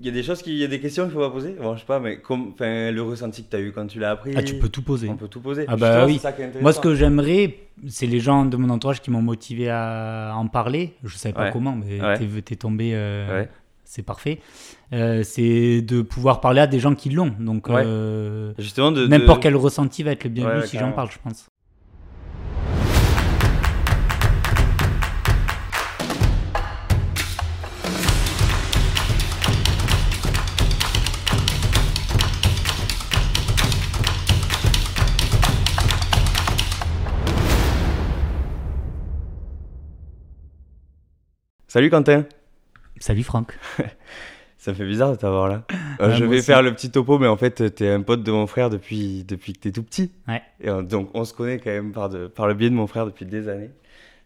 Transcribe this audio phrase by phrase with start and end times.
[0.00, 1.52] Il y a des choses, il y a des questions qu'il faut pas poser?
[1.60, 4.10] Bon, je sais pas, mais comme, le ressenti que tu as eu quand tu l'as
[4.10, 4.32] appris.
[4.36, 5.08] Ah, tu peux tout poser.
[5.08, 5.64] On peut tout poser.
[5.68, 6.20] Ah bah oui.
[6.60, 7.56] Moi, ce que j'aimerais,
[7.86, 10.94] c'est les gens de mon entourage qui m'ont motivé à en parler.
[11.04, 11.50] Je savais pas Ouais.
[11.52, 12.42] comment, mais Ouais.
[12.42, 13.48] t'es, tombé, euh, Ouais.
[13.84, 14.40] c'est parfait.
[14.92, 17.32] Euh, c'est de pouvoir parler à des gens qui l'ont.
[17.38, 19.06] Donc, euh, Justement, de.
[19.06, 21.46] n'importe de- quel ressenti va être le bienvenu si j'en parle, je pense.
[41.74, 42.24] Salut Quentin.
[43.00, 43.58] Salut Franck.
[44.58, 45.64] Ça me fait bizarre de t'avoir là.
[46.00, 46.46] Euh, Ouais, je vais aussi.
[46.46, 49.54] faire le petit topo, mais en fait, t'es un pote de mon frère depuis, depuis
[49.54, 50.12] que t'es tout petit.
[50.28, 50.40] Ouais.
[50.60, 52.86] Et euh, donc, on se connaît quand même par, de, par le biais de mon
[52.86, 53.70] frère depuis des années.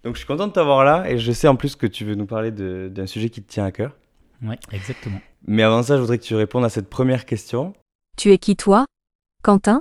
[0.05, 1.11] Donc, je suis content de t'avoir là.
[1.11, 3.65] Et je sais en plus que tu veux nous parler d'un sujet qui te tient
[3.65, 3.97] à cœur.
[4.43, 5.23] Ouais, exactement.
[5.47, 7.73] Mais avant ça, je voudrais que tu répondes à cette première question.
[8.19, 8.85] Tu es qui toi?
[9.43, 9.81] Quentin?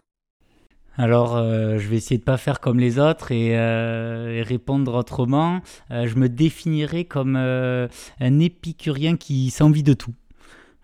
[0.97, 4.95] Alors, euh, je vais essayer de pas faire comme les autres et, euh, et répondre
[4.95, 5.61] autrement.
[5.91, 10.13] Euh, je me définirais comme un épicurien qui s'envie de tout.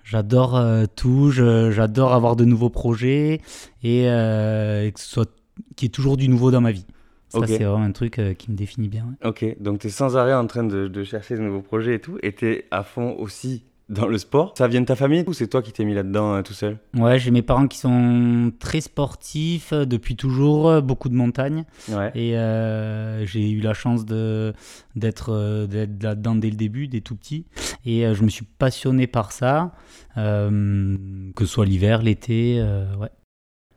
[0.03, 0.61] J'adore
[0.95, 3.39] tout, j'adore avoir de nouveaux projets
[3.83, 5.29] et, et que ce soit
[5.75, 6.85] qu'il y ait toujours du nouveau dans ma vie.
[7.29, 7.47] Ça, Ok.
[7.47, 9.05] c'est vraiment un truc qui me définit bien.
[9.05, 9.27] ouais.
[9.29, 11.99] Ok, donc tu es sans arrêt en train de, de chercher de nouveaux projets et
[11.99, 12.17] tout.
[12.21, 14.53] Et tu es à fond aussi dans le sport.
[14.57, 16.77] Ça vient de ta famille ou c'est toi qui t'es mis là-dedans euh, tout seul?
[16.95, 21.65] Ouais, j'ai mes parents qui sont très sportifs euh, depuis toujours, euh, beaucoup de montagnes.
[21.89, 22.11] Ouais.
[22.15, 24.53] Et euh, j'ai eu la chance de,
[24.95, 27.45] d'être, d'être là-dedans dès le début, dès tout petit.
[27.85, 29.73] Et euh, je me suis passionné par ça,
[30.17, 30.97] euh,
[31.35, 32.63] que ce soit l'hiver, l'été.
[32.99, 33.09] ouais.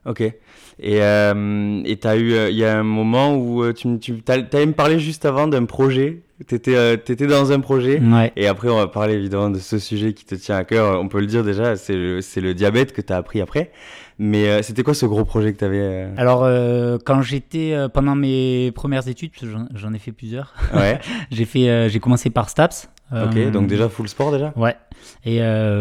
[0.05, 0.21] Ok.
[0.21, 4.73] Et euh, et t'as eu, il y a un moment où tu, tu allais me
[4.73, 6.23] parler juste avant d'un projet.
[6.47, 6.97] T'étais euh,
[7.29, 7.99] dans un projet.
[7.99, 8.31] Ouais.
[8.37, 11.01] Et après, on va parler évidemment de ce sujet qui te tient à cœur.
[11.01, 13.71] On peut le dire déjà, c'est le, le diabète que t'as appris après.
[14.19, 16.15] Mais euh, c'était quoi ce gros projet que t'avais euh?
[16.19, 19.31] Alors, euh, quand j'étais pendant mes premières études,
[19.75, 20.99] j'en, ai fait plusieurs, Ouais.
[21.31, 22.91] j'ai, fait, j'ai commencé par STAPS.
[23.13, 23.51] ok.
[23.51, 24.53] Donc déjà full sport déjà?
[24.57, 24.77] Ouais,
[25.25, 25.41] et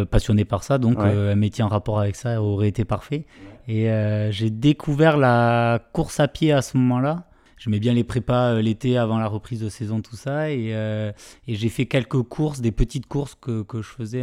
[0.09, 1.09] passionné par ça, donc Ouais.
[1.31, 3.25] un métier en rapport avec ça aurait été parfait.
[3.67, 3.89] Et
[4.31, 7.23] j'ai découvert la course à pied à ce moment-là.
[7.65, 10.51] J'aimais bien les prépas euh, l'été avant la reprise de saison, tout ça.
[10.51, 11.11] Et, euh,
[11.47, 14.21] et j'ai fait quelques courses, des petites courses que, que je faisais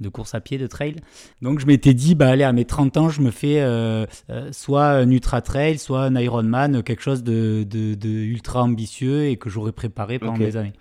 [0.00, 0.96] de course à pied, de trail.
[1.42, 4.06] Donc je m'étais dit, bah allez, à mes 30 ans, je me fais euh,
[4.52, 9.36] soit un ultra trail, soit un Ironman, quelque chose de, de, de ultra ambitieux et
[9.36, 10.38] que j'aurais préparé pendant Ok.
[10.38, 10.72] des années.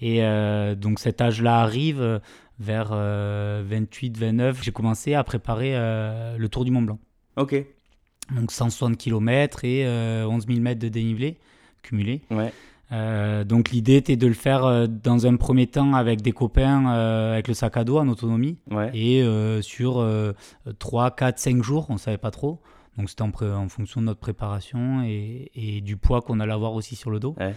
[0.00, 2.18] Et euh, donc cet âge-là arrive euh,
[2.58, 4.62] vers 28-29.
[4.62, 6.98] J'ai commencé à préparer euh, le Tour du Mont Blanc.
[7.36, 7.54] Ok.
[8.34, 11.38] Donc 160 km et euh, 11 000 mètres de dénivelé
[11.82, 12.22] cumulé.
[12.30, 12.52] Ouais.
[12.90, 16.90] Euh, donc l'idée était de le faire euh, dans un premier temps avec des copains
[16.90, 18.90] euh, avec le sac à dos en autonomie Ouais.
[18.94, 20.32] et euh, sur euh,
[20.78, 22.60] 3, 4, 5 jours, on ne savait pas trop.
[22.96, 26.96] Donc c'était en, fonction de notre préparation et, et du poids qu'on allait avoir aussi
[26.96, 27.34] sur le dos.
[27.38, 27.54] Ouais.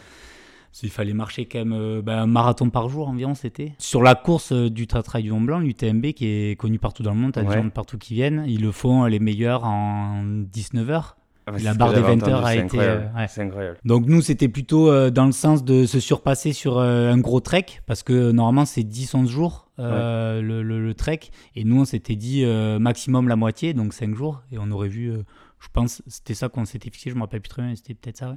[0.71, 3.73] Parce qu'il fallait marcher quand même euh, ben, un marathon par jour environ, c'était.
[3.77, 7.11] Sur la course euh, du Trail du Mont Blanc, l'UTMB, qui est connu partout dans
[7.13, 7.49] le monde, t'as Ouais.
[7.49, 11.17] des gens de partout qui viennent, ils le font euh, les meilleurs en 19 heures.
[11.47, 13.11] Ah, bah, la barre des j'avais 20 heures a été, incroyable.
[13.13, 13.27] euh, ouais.
[13.27, 13.77] C'est incroyable.
[13.83, 17.39] Donc nous, c'était plutôt euh, dans le sens de se surpasser sur euh, un gros
[17.41, 21.19] trek, parce que normalement c'est 10-11 jours le, le- le trek,
[21.55, 22.45] et nous on s'était dit
[22.79, 25.11] maximum la moitié, donc 5 jours, et on aurait vu,
[25.59, 27.95] je pense, c'était ça qu'on s'était fixé, je me rappelle plus très bien, mais c'était
[27.95, 28.29] peut-être ça.
[28.29, 28.35] ouais.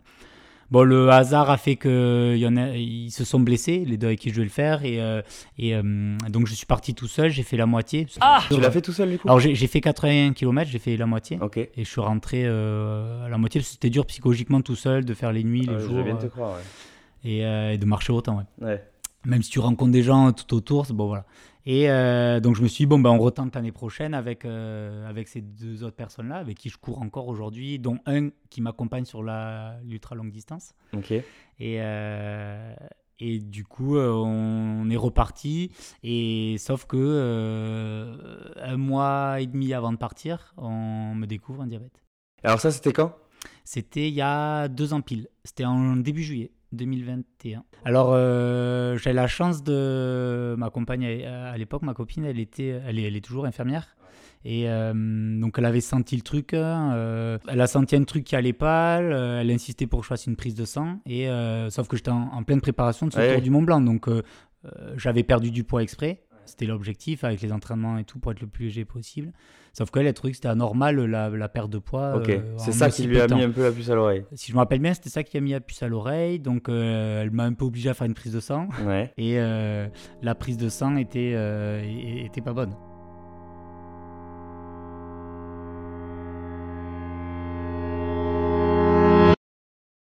[0.70, 4.06] Bon, le hasard a fait que y en a, ils se sont blessés, les deux
[4.08, 5.22] avec qui je devais le faire, et, euh,
[5.58, 5.82] et euh,
[6.30, 8.06] donc je suis parti tout seul, j'ai fait la moitié.
[8.06, 9.28] Tu l'as fait tout seul du coup?
[9.28, 11.38] Alors j'ai fait 81 km, j'ai fait la moitié.
[11.40, 11.58] Ok.
[11.58, 15.04] Et je suis rentré euh, à la moitié parce que c'était dur psychologiquement tout seul
[15.04, 17.30] de faire les nuits, les Ah, je jours veux bien euh, te croire, ouais.
[17.30, 18.38] et, euh, et de marcher autant.
[18.60, 18.66] ouais.
[18.66, 18.82] Ouais.
[19.26, 21.24] Même si tu rencontres des gens tout autour, c'est bon voilà.
[21.66, 25.08] Et euh, donc je me suis dit, bon, ben, on retente l'année prochaine avec, euh,
[25.08, 29.04] avec ces deux autres personnes-là, avec qui je cours encore aujourd'hui, dont un qui m'accompagne
[29.04, 30.74] sur l'ultra longue distance.
[30.92, 31.12] Ok.
[31.12, 31.24] Et,
[31.60, 32.74] euh,
[33.18, 35.70] et du coup, on est reparti.
[36.02, 42.02] Et sauf que un mois et demi avant de partir, on me découvre un diabète.
[42.42, 43.16] Alors ça, c'était quand?
[43.64, 45.28] C'était il y a deux ans pile.
[45.44, 47.64] C'était en début juillet 2021.
[47.84, 50.54] Alors, euh, j'ai la chance de.
[50.58, 53.96] Ma compagne, à l'époque, ma copine, elle, était, elle, est, elle est toujours infirmière.
[54.46, 54.92] Et euh,
[55.40, 56.52] donc, elle avait senti le truc.
[56.52, 59.00] hein, euh, elle a senti un truc qui allait pas.
[59.00, 61.00] Elle, insistait pour que je fasse une prise de sang.
[61.06, 63.32] Et, euh, sauf que j'étais en, en pleine préparation de ce Ouais.
[63.32, 63.80] tour du Mont Blanc.
[63.80, 64.06] Donc,
[64.96, 66.22] j'avais perdu du poids exprès.
[66.46, 69.32] C'était l'objectif avec les entraînements et tout pour être le plus léger possible.
[69.72, 72.14] Sauf qu'elle, le truc, c'était anormal la, perte de poids.
[72.16, 74.24] Ok, euh, c'est ça qui lui a mis un peu la puce à l'oreille.
[74.34, 76.38] Si je me rappelle bien, c'était ça qui a mis la puce à l'oreille.
[76.38, 78.68] Donc euh, elle m'a un peu obligé à faire une prise de sang.
[79.18, 79.88] Et euh,
[80.22, 81.32] la prise de sang était,
[82.24, 82.74] était pas bonne.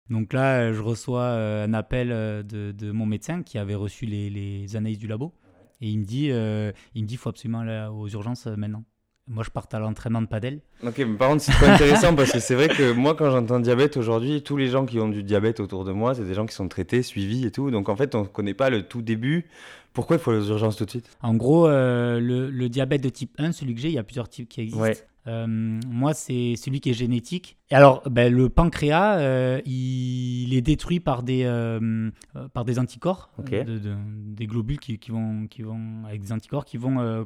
[0.09, 4.99] Donc là, je reçois un appel de, mon médecin qui avait reçu les, les, analyses
[4.99, 5.33] du labo.
[5.81, 8.85] Et il me dit, euh, il me dit, faut absolument aller aux urgences euh, maintenant.
[9.27, 10.61] Moi, je parte à l'entraînement de padel.
[10.83, 13.59] Ok, mais par contre, c'est pas intéressant parce que c'est vrai que moi, quand j'entends
[13.59, 16.45] diabète aujourd'hui, tous les gens qui ont du diabète autour de moi, c'est des gens
[16.45, 17.69] qui sont traités, suivis et tout.
[17.71, 19.45] Donc en fait, on connaît pas le tout début.
[19.93, 21.09] Pourquoi il faut aux urgences tout de suite?
[21.21, 24.03] En gros, euh, le, le diabète de type 1, celui que j'ai, il y a
[24.03, 24.81] plusieurs types qui existent.
[24.81, 24.97] Ouais.
[25.27, 27.57] Euh, moi, c'est celui qui est génétique.
[27.69, 32.09] Et alors, ben, le pancréas, euh, il est détruit par des, euh,
[32.53, 33.51] par des anticorps, Ok.
[33.51, 33.95] de- de-
[34.33, 37.25] des globules qui, qui vont, qui vont, avec des anticorps qui vont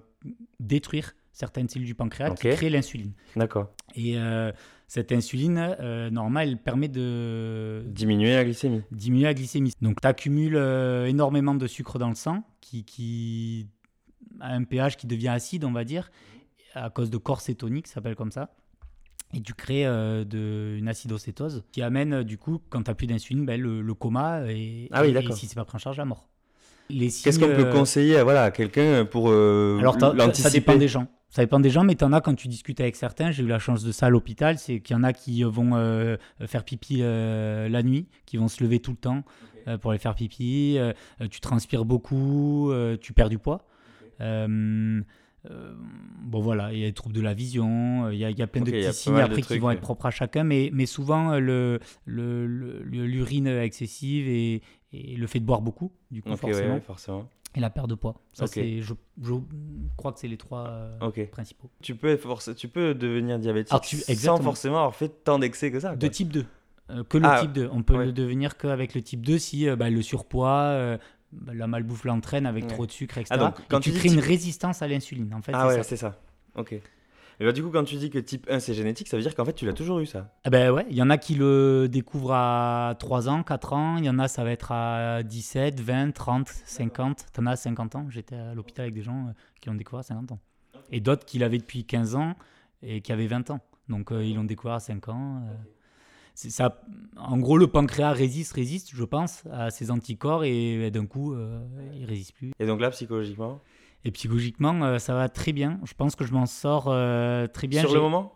[0.60, 3.12] détruire certaines cellules du pancréas qui créent l'insuline.
[3.36, 3.72] D'accord.
[3.94, 4.52] Et euh,
[4.88, 8.82] cette insuline, euh, normalement, elle permet de Diminuer la glycémie.
[8.92, 9.74] diminuer la glycémie.
[9.82, 10.56] Donc, tu accumules
[11.08, 13.68] énormément de sucre dans le sang qui, qui
[14.40, 16.10] a un pH qui devient acide, on va dire,
[16.74, 18.54] à cause de corps cétonique, ça s'appelle comme ça.
[19.34, 22.96] Et tu crées euh, de, une acidocétose qui amène, euh, du coup, quand tu n'as
[22.96, 25.76] plus d'insuline, ben, le, le coma et, Ah oui, et- et si c'est pas pris
[25.76, 26.30] en charge, la mort.
[27.24, 29.96] Qu'est-ce qu'on peut euh, conseiller à, voilà, à quelqu'un pour euh, alors,
[30.36, 31.08] ça dépend des gens.
[31.30, 33.32] Ça dépend des gens, mais tu en as quand tu discutes avec certains.
[33.32, 34.58] J'ai eu la chance de ça à l'hôpital.
[34.58, 36.16] C'est qu'il y en a qui vont euh,
[36.46, 39.24] faire pipi euh, la nuit, qui vont se lever tout le temps
[39.68, 40.78] euh, pour aller faire pipi.
[41.32, 42.72] Tu transpires beaucoup,
[43.02, 43.66] tu perds du poids.
[46.24, 48.42] Bon voilà, il y a les troubles de la vision, il y a, il y
[48.42, 51.34] a plein de petits signes après qui vont être propres à chacun, mais, mais souvent
[51.34, 54.62] euh, le, le- l'urine excessive et,
[54.96, 57.28] et le fait de boire beaucoup, du coup forcément, ouais, forcément.
[57.56, 58.16] et la perte de poids.
[58.34, 59.34] Ça c'est, je, je
[59.98, 61.70] crois que c'est les trois euh, principaux.
[61.82, 62.18] Tu peux,
[62.58, 65.90] tu peux devenir diabétique Alors, tu- sans forcément avoir fait tant d'excès que ça.
[65.90, 65.98] quoi.
[65.98, 66.46] De type 2.
[66.92, 67.70] euh, que le Ah, type 2.
[67.72, 68.06] On peut ouais.
[68.06, 70.98] le devenir qu'avec le type 2 si euh, bah, le surpoids, euh,
[71.32, 72.70] bah, la malbouffe l'entraîne avec Ouais.
[72.70, 73.36] trop de sucre, etc.
[73.36, 75.34] Ah, donc, Et quand tu crées une résistance à l'insuline.
[75.34, 76.20] En fait, Ah ouais, c'est ça.
[76.56, 76.80] Ok.
[77.40, 79.36] Et bah, du coup, quand tu dis que type 1 c'est génétique, ça veut dire
[79.36, 80.34] qu'en fait tu l'as toujours eu ça?
[80.44, 83.98] Ah ben ouais, il y en a qui le découvrent à 3 ans, 4 ans,
[83.98, 87.26] il y en a ça va être à 17, 20, 30, 50.
[87.34, 90.00] T'en as à 50 ans, j'étais à l'hôpital avec des gens euh, qui l'ont découvert
[90.00, 90.40] à 50 ans.
[90.92, 92.36] Et d'autres qui l'avaient depuis 15 ans
[92.82, 93.60] et qui avaient 20 ans.
[93.90, 95.42] Donc euh, ils l'ont découvert à 5 ans.
[95.50, 95.54] euh.
[96.36, 96.82] Ça,
[97.16, 101.34] en gros, le pancréas résiste, résiste, je pense, à ces anticorps et, euh, d'un coup,
[101.34, 101.66] euh,
[101.98, 102.52] il résiste plus.
[102.60, 103.62] Et donc là, psychologiquement,
[104.06, 105.80] Et psychologiquement, euh, ça va très bien.
[105.84, 107.82] Je pense que je m'en sors euh, très bien.
[107.82, 108.32] sur le moment?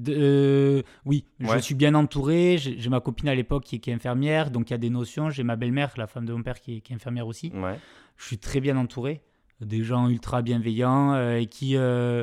[0.00, 1.56] De- euh, oui, Ouais.
[1.56, 2.56] je suis bien entouré.
[2.58, 4.90] J'ai ma copine à l'époque qui, est- qui est infirmière, donc il y a des
[4.90, 5.30] notions.
[5.30, 7.50] J'ai ma belle-mère, la femme de mon père, qui est, qui est infirmière aussi.
[7.54, 7.78] Ouais.
[8.16, 9.22] Je suis très bien entouré.
[9.60, 12.22] Des gens ultra bienveillants euh, et qui, euh,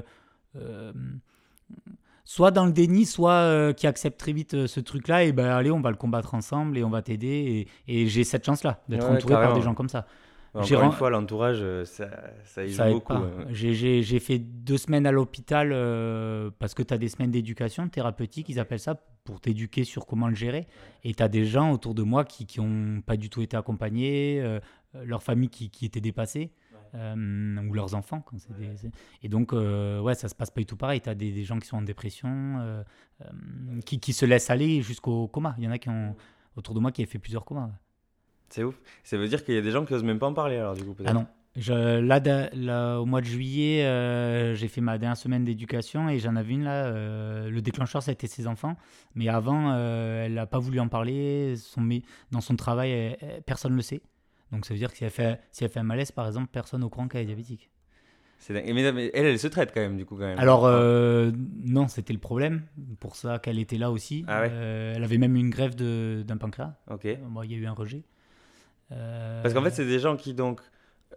[2.24, 5.24] soit dans le déni, soit qui acceptent très vite ce truc-là.
[5.26, 7.68] Et ben allez, on va le combattre ensemble et on va t'aider.
[7.88, 10.06] Et, et j'ai cette chance-là d'être Ouais, entouré par des gens comme ça.
[10.60, 12.10] Encore une fois, l'entourage, euh, ça,
[12.44, 13.14] ça y Ça beaucoup.
[13.14, 13.46] ouais.
[13.50, 17.32] J'ai- J'ai j'ai fait deux semaines à l'hôpital euh, parce que tu as des semaines
[17.32, 20.68] d'éducation thérapeutique, ils appellent ça, pour t'éduquer sur comment le gérer.
[21.04, 24.40] Et tu as des gens autour de moi qui n'ont pas du tout été accompagnés,
[24.42, 24.60] euh,
[25.04, 26.52] leur famille qui, qui était dépassée,
[26.94, 28.22] euh, ou leurs enfants.
[28.22, 28.90] Quand des-
[29.24, 31.02] Et donc, euh, ouais, ça se passe pas du tout pareil.
[31.02, 32.30] Tu as des, des gens qui sont en dépression,
[32.60, 32.84] euh,
[33.86, 35.56] qui, qui se laissent aller jusqu'au coma.
[35.58, 36.16] Il y en a qui ont,
[36.56, 37.72] autour de moi qui ont fait plusieurs comas.
[38.56, 38.80] C'est ouf.
[39.04, 40.76] Ça veut dire qu'il y a des gens qui osent même pas en parler alors
[40.76, 40.96] du coup.
[41.04, 41.28] Ah non.
[41.58, 46.38] Je, là, au mois de juillet, euh, j'ai fait ma dernière semaine d'éducation et j'en
[46.38, 46.86] avais une là.
[46.86, 48.78] euh, le déclencheur, ça a été ses enfants.
[49.14, 51.56] Mais avant, euh, elle n'a pas voulu en parler.
[51.58, 51.86] Son,
[52.32, 54.02] dans son travail, elle- elle- personne ne le sait.
[54.54, 56.48] Donc ça veut dire que si elle fait, si elle fait un malaise, par exemple,
[56.50, 57.70] personne au courant qu'elle est diabétique.
[58.50, 60.40] Mais, mais elle, elle se traite quand même du coup quand même.
[60.40, 61.32] Alors, euh,
[61.66, 62.64] non, c'était le problème.
[63.02, 64.24] Pour ça qu'elle était là aussi.
[64.30, 64.50] Ah ouais.
[64.50, 66.76] Euh, elle avait même une grève d'un pancréas.
[66.90, 67.06] Ok.
[67.30, 68.04] Bon, il y a eu un rejet.
[68.92, 70.62] Euh, Parce qu'en fait, c'est des gens qui donc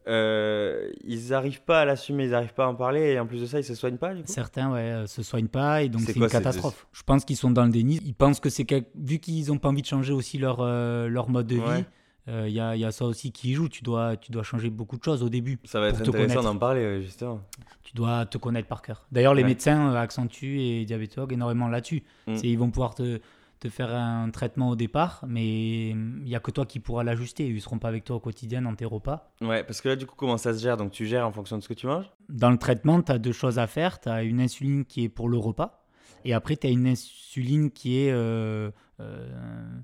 [0.07, 3.41] euh, ils arrivent pas à l'assumer, ils arrivent pas à en parler et en plus
[3.43, 4.33] de ça, ils se soignent pas du coup?
[4.33, 6.87] Certains, ouais, euh, se soignent pas et donc C'est une catastrophe.
[6.93, 8.01] Je pense qu'ils sont dans le déni.
[8.05, 11.29] Ils pensent que c'est vu qu'ils ont pas envie de changer aussi leur euh, leur
[11.29, 11.61] mode de vie.
[11.61, 11.85] Ouais.
[12.29, 13.69] euh, Il y, a, y a ça aussi qui joue.
[13.69, 15.59] Tu dois, tu dois changer beaucoup de choses au début.
[15.65, 17.43] Ça va être intéressant d'en parler justement.
[17.83, 19.07] Tu dois te connaître par cœur.
[19.13, 19.49] D'ailleurs, les Ouais.
[19.49, 22.03] médecins accentuent et diabétologues énormément là-dessus.
[22.27, 22.35] Mm.
[22.45, 23.19] Ils vont pouvoir te,
[23.59, 27.47] te faire un traitement au départ, mais il n'y a que toi qui pourras l'ajuster.
[27.47, 29.33] Ils ne seront pas avec toi au quotidien dans tes repas.
[29.41, 30.77] Ouais, parce que là du coup, comment ça se gère?
[30.77, 32.11] Donc tu gères en fonction de ce que tu manges?
[32.29, 34.00] Dans le traitement, tu as deux choses à faire.
[34.00, 35.85] Tu as une insuline qui est pour le repas,
[36.25, 39.81] et après, tu as une insuline qui est euh, euh,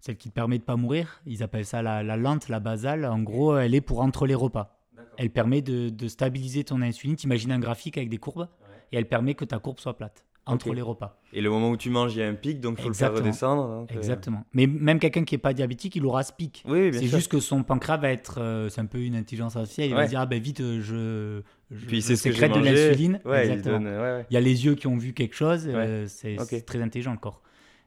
[0.00, 1.20] celle qui te permet de pas mourir.
[1.26, 3.04] Ils appellent ça la, la lente, la basale.
[3.04, 4.80] En gros, elle est pour entre les repas.
[5.18, 7.16] Elle permet de, de stabiliser ton insuline.
[7.16, 8.48] T'imagines un graphique avec des courbes,
[8.92, 11.20] et elle permet que ta courbe soit plate entre les repas.
[11.32, 13.16] Et le moment où tu manges, il y a un pic, donc il faut Exactement.
[13.18, 13.80] le faire redescendre.
[13.80, 14.44] donc, euh, Exactement.
[14.54, 16.62] Mais même quelqu'un qui n'est pas diabétique, il aura ce pic.
[16.66, 19.88] Oui, C'est juste que son pancréas va être, euh, c'est un peu une intelligence artificielle.
[19.90, 20.04] Il va Ouais.
[20.06, 21.42] se dire ah ben vite, euh, je,
[21.76, 23.20] je, Puis c'est ce sécrète de l'insuline.
[23.24, 23.86] Ouais, il donne.
[23.86, 24.24] Ouais.
[24.30, 27.18] Il y a les yeux qui ont vu quelque chose, euh, c'est très intelligent le
[27.18, 27.42] corps.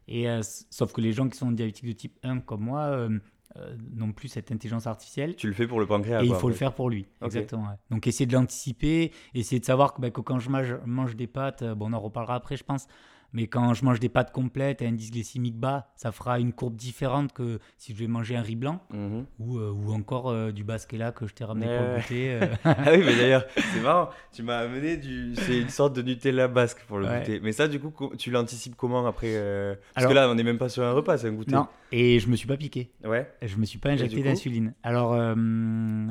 [0.07, 3.07] Et, euh, sauf que les gens qui sont diabétiques de type 1 comme moi
[3.55, 5.35] euh, n'ont plus cette intelligence artificielle.
[5.35, 6.23] Tu le fais pour le pancréas.
[6.23, 7.07] Et il faut le faire pour lui.
[7.23, 7.63] Exactement.
[7.63, 7.75] ouais.
[7.89, 11.25] Donc essayer de l'anticiper, essayer de savoir que, bah, que quand je mange, mange des
[11.25, 12.87] pâtes, euh, bon, on en reparlera après, je pense,
[13.33, 16.51] mais quand je mange des pâtes complètes et un indice glycémique bas, ça fera une
[16.53, 19.25] courbe différente que si je vais manger un riz blanc Mhm.
[19.39, 22.33] ou, euh, ou encore euh, du basquela que je t'ai ramené pour goûter.
[22.41, 22.47] euh.
[22.65, 24.09] Ah oui, mais d'ailleurs, c'est marrant.
[24.33, 25.33] Tu m'as amené du.
[25.35, 27.19] C'est une sorte de Nutella basque pour le Ouais.
[27.19, 27.39] goûter.
[27.41, 30.35] Mais ça, du coup, co- tu l'anticipes comment après euh, Parce Alors- que là, on
[30.35, 31.51] n'est même pas sur un repas, c'est un goûter.
[31.53, 32.91] non, et je me suis pas piqué.
[33.03, 33.31] Ouais.
[33.41, 34.73] Je me suis pas injecté d'insuline.
[34.83, 35.15] Alors,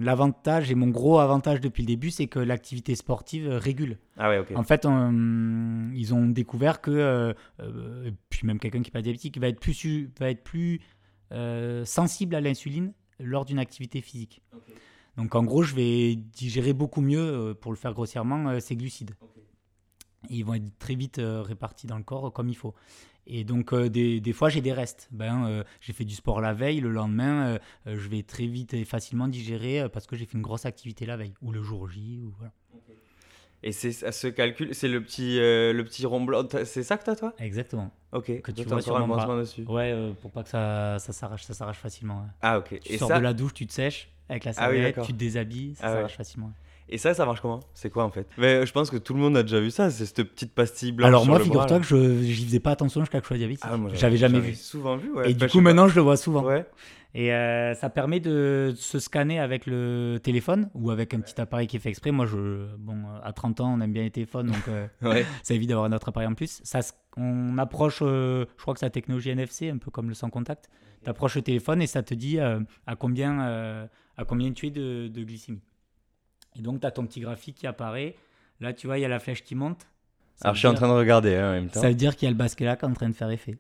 [0.00, 3.98] l'avantage et mon gros avantage depuis le début, c'est que l'activité sportive régule.
[4.18, 4.52] Ah ouais, ok.
[4.56, 9.02] En fait, on- ils ont découvert que, euh, euh, puis même quelqu'un qui n'est pas
[9.02, 10.80] diabétique, va être plus, va être plus
[11.32, 14.42] euh, sensible à l'insuline lors d'une activité physique.
[15.16, 18.76] Donc en gros, je vais digérer beaucoup mieux, euh, pour le faire grossièrement, euh, ces
[18.76, 19.14] glucides.
[20.30, 22.74] Ils vont être très vite euh, répartis dans le corps euh, comme il faut.
[23.26, 25.08] Et donc euh, des, des fois, j'ai des restes.
[25.12, 28.46] Ben, euh, j'ai fait du sport la veille, le lendemain, euh, euh, je vais très
[28.46, 31.52] vite et facilement digérer euh, parce que j'ai fait une grosse activité la veille, ou
[31.52, 32.52] le jour J, ou voilà.
[33.62, 36.44] Et c'est ça se calcule, c'est le petit, euh, le petit rond blanc.
[36.64, 37.32] C'est ça que t'as toi?
[37.40, 37.90] Exactement.
[38.12, 38.40] Ok.
[38.40, 39.36] Que tu vois sur un bras.
[39.40, 39.62] dessus.
[39.66, 42.18] Ouais, euh, pour pas que ça, ça s'arrache, ça s'arrache facilement.
[42.20, 42.28] ouais.
[42.42, 42.78] Ah ok.
[42.84, 45.02] Tu Et sors ça, de la douche, tu te sèches avec la Ah oui, serviette,
[45.04, 45.96] tu te déshabilles, ça Ah ouais.
[45.96, 46.52] s'arrache facilement.
[46.88, 47.58] et ça, ça marche comment?
[47.74, 48.26] C'est quoi en fait?
[48.38, 49.90] Mais je pense que tout le monde a déjà vu ça.
[49.90, 51.08] C'est cette petite pastille blanche.
[51.08, 53.64] Alors sur moi, figure-toi que je j'y faisais pas attention jusqu'à que je sois diabétique.
[53.68, 54.54] Ah, moi, J'avais jamais vu.
[54.54, 55.10] Souvent vu.
[55.10, 55.32] Ouais.
[55.32, 56.44] Et du coup, maintenant, je le vois souvent.
[56.44, 56.64] Ouais.
[57.18, 61.66] Et euh, ça permet de se scanner avec le téléphone ou avec un petit appareil
[61.66, 62.12] qui est fait exprès.
[62.12, 62.94] Moi, je, bon,
[63.24, 65.26] à 30 ans, on aime bien les téléphones, donc euh, Ouais.
[65.42, 66.60] ça évite d'avoir un autre appareil en plus.
[66.62, 66.78] Ça,
[67.16, 70.30] on approche, euh, je crois que c'est la technologie NFC, un peu comme le sans
[70.30, 70.70] contact.
[71.02, 72.60] Tu approches le téléphone et ça te dit à,
[72.96, 75.62] combien, à combien tu es de, de glycémie.
[76.56, 78.14] Et donc, tu as ton petit graphique qui apparaît.
[78.60, 79.88] Là, tu vois, il y a la flèche qui monte.
[80.36, 81.80] Ça Alors je suis en train de regarder hein, en même temps.
[81.80, 83.58] Ça veut dire qu'il y a le est en train de faire effet.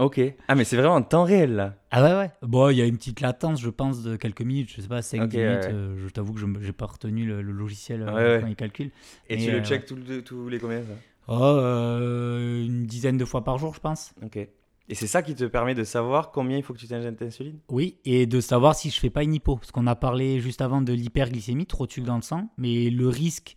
[0.00, 0.20] Ok.
[0.48, 1.74] Ah mais c'est vraiment en temps réel là.
[1.90, 2.30] Ah ouais, ouais.
[2.42, 5.02] Bon, il y a une petite latence, je pense, de quelques minutes, je sais pas,
[5.02, 5.64] 5-10 Ok, ouais, minutes.
[5.66, 5.72] ouais.
[5.72, 8.56] euh, je t'avoue que je n'ai pas retenu le, le logiciel euh, Ouais, quand il
[8.56, 8.90] calcule.
[9.28, 10.92] Et Mais, tu euh, le check tout le- tous les combien ça?
[11.28, 14.12] Oh, euh, une dizaine de fois par jour, je pense.
[14.24, 14.36] Ok.
[14.36, 17.58] Et c'est ça qui te permet de savoir combien il faut que tu t'injectes d'insuline?
[17.68, 19.56] Oui, et de savoir si je fais pas une hypo.
[19.56, 22.48] Parce qu'on a parlé juste avant de l'hyperglycémie, trop de sucre dans le sang.
[22.58, 23.56] Mais le risque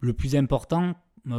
[0.00, 0.92] le plus important, euh,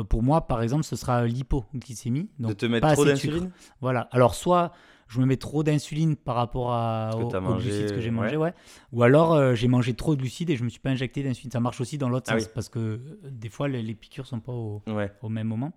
[0.10, 2.30] pour moi, par exemple, ce sera l'hypoglycémie.
[2.40, 4.02] Donc De te mettre trop d'insuline Voilà.
[4.12, 4.72] Alors, soit
[5.08, 8.38] je me mets trop d'insuline par rapport à, au- aux mangé, glucides que j'ai mangé,
[8.38, 8.54] ouais.
[8.92, 11.50] Ou alors euh, j'ai mangé trop de glucides et je me suis pas injecté d'insuline.
[11.52, 12.52] Ça marche aussi dans l'autre Ah sens oui.
[12.54, 13.00] parce que euh,
[13.32, 15.12] des fois les, les piqûres sont pas au, Ouais.
[15.24, 15.74] au même moment.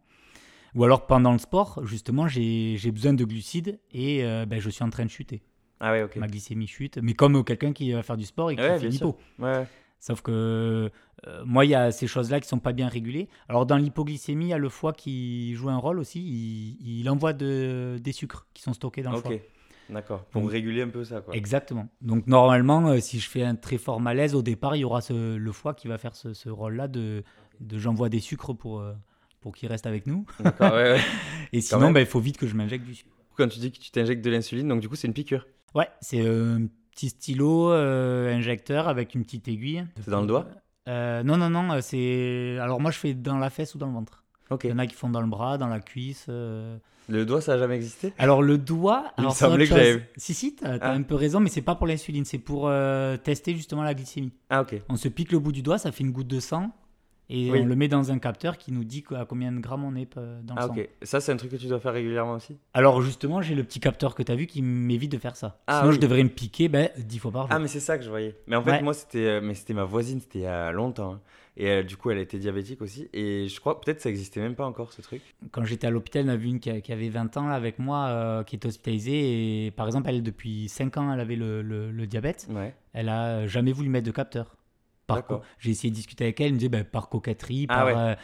[0.75, 4.82] Ou alors pendant le sport, justement, j'ai besoin de glucides et euh, ben, je suis
[4.85, 5.42] en train de chuter.
[5.80, 6.16] Ah ouais, ok.
[6.16, 8.78] Ma glycémie chute, mais comme euh, quelqu'un qui va faire du sport et qui fait
[8.78, 9.09] bien une sûr.
[9.09, 9.18] hypo.
[9.38, 9.66] Ouais, ouais.
[10.04, 10.90] Sauf que
[11.28, 13.28] euh, moi, il y a ces choses-là qui sont pas bien régulées.
[13.49, 16.21] Alors, dans l'hypoglycémie, il y a le foie qui joue un rôle aussi.
[16.21, 19.23] Il, il envoie de, des sucres qui sont stockés dans le Ok.
[19.28, 19.37] foie.
[19.90, 20.25] D'accord.
[20.25, 21.37] Pour Donc- réguler un peu ça, quoi.
[21.37, 21.87] Exactement.
[22.00, 25.02] Donc, normalement, euh, si je fais un très fort malaise, au départ, il y aura
[25.02, 27.23] ce- le foie qui va faire ce, ce rôle-là de,
[27.61, 28.94] de j'envoie des sucres pour, euh,
[29.40, 30.26] pour qu'il reste avec nous.
[30.40, 31.00] D'accord, ouais, ouais.
[31.52, 33.11] Et sinon, ben, il faut vite que je m'injecte du sucre.
[33.37, 35.47] Quand tu dis que tu t'injectes de l'insuline, donc du coup, c'est une piqûre.
[35.76, 39.84] Ouais, c'est euh, un petit stylo euh, injecteur avec une petite aiguille.
[40.04, 40.46] C'est dans le doigt
[40.88, 41.72] Euh, Non, non, non.
[41.72, 44.22] euh, C'est alors moi je fais dans la fesse ou dans le ventre.
[44.50, 44.64] Ok.
[44.64, 46.26] Il y en a qui font dans le bras, dans la cuisse.
[46.28, 46.76] euh.
[47.08, 48.12] Le doigt, ça a jamais existé?
[48.18, 49.04] Alors le doigt.
[49.18, 50.08] Il me alors, c'est semblait que j'avais.
[50.16, 50.92] Si si, t'as t'as Ah.
[50.92, 54.32] un peu raison, mais c'est pas pour l'insuline, c'est pour euh, tester justement la glycémie.
[54.50, 54.80] Ah, ok.
[54.88, 56.70] On se pique le bout du doigt, ça fait une goutte de sang.
[57.34, 57.60] Et Oui.
[57.62, 60.16] on le met dans un capteur qui nous dit à combien de grammes on est
[60.18, 60.74] euh, dans le Ah, sang.
[60.76, 60.88] ok.
[61.02, 62.58] Ça, c'est un truc que tu dois faire régulièrement aussi?
[62.74, 65.58] Alors justement, j'ai le petit capteur que tu as vu qui m'évite de faire ça.
[65.66, 65.94] Ah, Sinon, oui.
[65.96, 67.50] je devrais me piquer ben, 10 fois par jour.
[67.52, 68.36] Ah, mais c'est ça que je voyais.
[68.46, 68.82] Mais en fait, Ouais.
[68.82, 71.14] moi, c'était euh, c'était ma voisine, c'était il y a longtemps.
[71.14, 71.20] hein.
[71.56, 73.08] Et euh, du coup, elle était diabétique aussi.
[73.12, 75.20] Et je crois, peut-être, ça existait même pas encore, ce truc.
[75.50, 77.54] Quand j'étais à l'hôpital, y en avait une qui, a- qui avait 20 ans là,
[77.54, 79.66] avec moi, euh, qui était hospitalisée.
[79.66, 82.46] Et par exemple, elle, depuis 5 ans, elle avait le, le- le diabète.
[82.50, 82.74] Ouais.
[82.94, 84.56] Elle a jamais voulu mettre de capteur.
[85.14, 85.40] Par D'accord.
[85.40, 87.87] co- J'ai essayé de discuter avec elle, elle me disait ben, par coquetterie, Ah par,
[87.87, 87.95] ouais.
[87.97, 88.14] euh,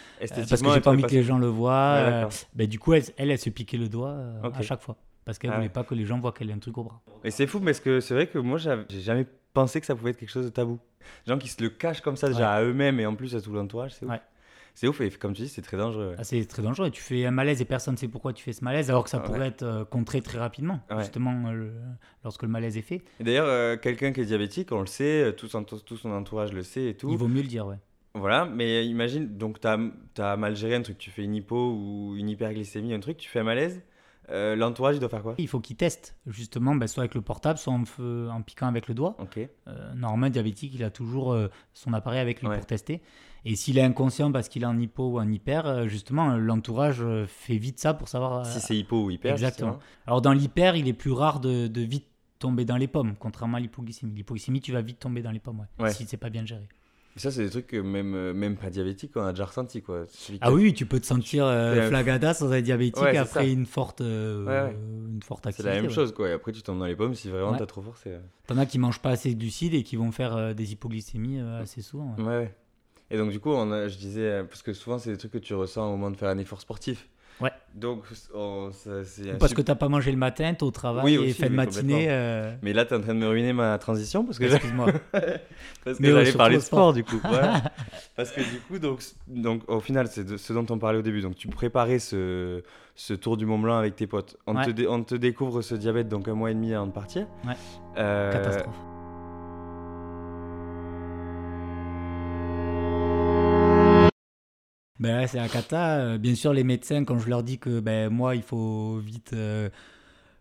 [0.49, 1.95] parce que j'ai pas envie que les gens le voient.
[1.95, 4.81] Ouais, euh, ben, du coup, elle, elle, elle se piquait le doigt euh, à chaque
[4.83, 4.97] fois.
[5.25, 7.01] Parce qu'elle Ah voulait pas que les gens voient qu'elle a un truc au bras.
[7.23, 10.11] Et c'est fou parce que c'est vrai que moi, j'ai jamais pensé que ça pouvait
[10.13, 10.79] être quelque chose de tabou.
[11.27, 13.41] Les gens qui se le cachent comme ça déjà à eux-mêmes et en plus à
[13.43, 14.13] tout l'entourage, c'est ouf.
[14.75, 16.11] C'est ouf et comme tu dis, c'est très dangereux.
[16.11, 16.15] ouais.
[16.19, 16.91] Ah, c'est très dangereux.
[16.91, 19.11] Tu fais un malaise et personne ne sait pourquoi tu fais ce malaise, alors que
[19.11, 19.25] ça Ouais.
[19.25, 21.01] pourrait être euh, contré très rapidement, Ouais.
[21.01, 21.73] justement, euh, le-
[22.25, 23.03] lorsque le malaise est fait.
[23.21, 26.53] Et d'ailleurs, euh, quelqu'un qui est diabétique, on le sait, tout son, tout son entourage
[26.53, 27.09] le sait et tout.
[27.11, 27.77] Il vaut mieux le dire, ouais.
[28.15, 32.15] Voilà, mais imagine, donc tu as, mal géré un truc, tu fais une hypo ou
[32.17, 33.81] une hyperglycémie, un truc, tu fais un malaise.
[34.31, 37.21] Euh, l'entourage, il doit faire quoi Il faut qu'il teste, justement, ben, soit avec le
[37.23, 39.17] portable, soit en, feu- en piquant avec le doigt.
[39.19, 39.39] Ok.
[39.39, 42.57] Euh, normalement, un diabétique, il a toujours euh, son appareil avec lui Ouais.
[42.57, 43.01] pour tester.
[43.45, 47.03] Et s'il est inconscient parce qu'il est en hypo ou en hyper, euh, justement, l'entourage
[47.27, 48.45] fait vite ça pour savoir.
[48.45, 49.33] Si c'est hypo ou hyper.
[49.33, 49.73] Exactement.
[49.75, 49.89] justement.
[50.07, 52.07] Alors, dans l'hyper, il est plus rare de, de vite
[52.39, 54.13] tomber dans les pommes, contrairement à l'hypoglycémie.
[54.15, 55.93] L'hypoglycémie, tu vas vite tomber dans les pommes, ouais, Ouais.
[55.93, 56.69] si c'est pas bien géré.
[57.19, 59.83] Ça, c'est des trucs que même, euh, même pas diabétique, on a déjà ressenti.
[59.83, 60.05] Quoi.
[60.09, 63.41] Celui Ah oui, tu peux te sentir euh, flagada sans un diabétique Ouais, c'est après
[63.45, 63.47] ça.
[63.47, 64.77] une forte, euh, Ouais, ouais.
[65.15, 65.75] une forte C'est activité.
[65.75, 66.29] la même chose, quoi.
[66.29, 68.13] Et après, tu tombes dans les pommes si vraiment t'as trop forcé.
[68.47, 71.41] T'en as qui mangent pas assez de glucides et qui vont faire euh, des hypoglycémies
[71.41, 72.15] assez souvent.
[72.19, 72.55] ouais.
[73.11, 75.33] Et donc, du coup, on a, je disais, euh, parce que souvent, c'est des trucs
[75.33, 77.09] que tu ressens au moment de faire un effort sportif.
[77.41, 77.53] Ouais.
[77.73, 78.03] Donc,
[78.35, 81.15] on- ça- c'est Parce que sup- t'as pas mangé le matin, t'es au travail Oui,
[81.15, 82.07] et aussi, fin de oui, matinée.
[82.11, 84.87] euh, Mais là, t'es en train de me ruiner ma transition parce que, Excuse-moi.
[85.13, 87.21] parce que Mais j'allais parler au de sport, du coup.
[87.23, 87.63] Voilà.
[88.17, 91.03] parce que du coup, donc, donc, au final, c'est de- ce dont on parlait au
[91.03, 91.21] début.
[91.21, 92.63] Donc, tu préparais ce,
[92.97, 94.37] ce tour du Mont Blanc avec tes potes.
[94.49, 94.65] On, Ouais.
[94.67, 97.29] te, dé- on te découvre ce diabète donc un mois et demi avant de partir.
[97.47, 97.55] Ouais.
[97.99, 98.75] Euh, Catastrophe.
[105.01, 105.99] Ben c'est la cata.
[105.99, 109.33] Euh, Bien sûr, les médecins, quand je leur dis que ben, moi, il faut vite
[109.33, 109.69] euh,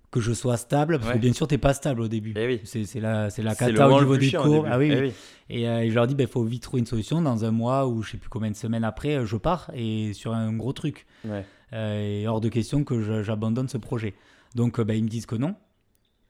[0.10, 1.16] que je sois stable, parce Ouais.
[1.16, 2.34] que bien sûr, t'es pas stable au début.
[2.36, 2.62] Eh oui.
[2.64, 4.66] C'est la, la cata au niveau au cours.
[4.70, 5.14] Ah oui, Eh oui.
[5.50, 7.22] Et, euh, et je leur dis, il faut vite trouver une solution.
[7.22, 10.34] Dans un mois ou je sais plus combien de semaines après, je pars et sur
[10.34, 11.06] un gros truc.
[11.26, 11.46] Ouais.
[11.74, 14.16] Euh, et hors de question que j'abandonne ce projet.
[14.56, 15.56] Donc, ben, ils me disent que non.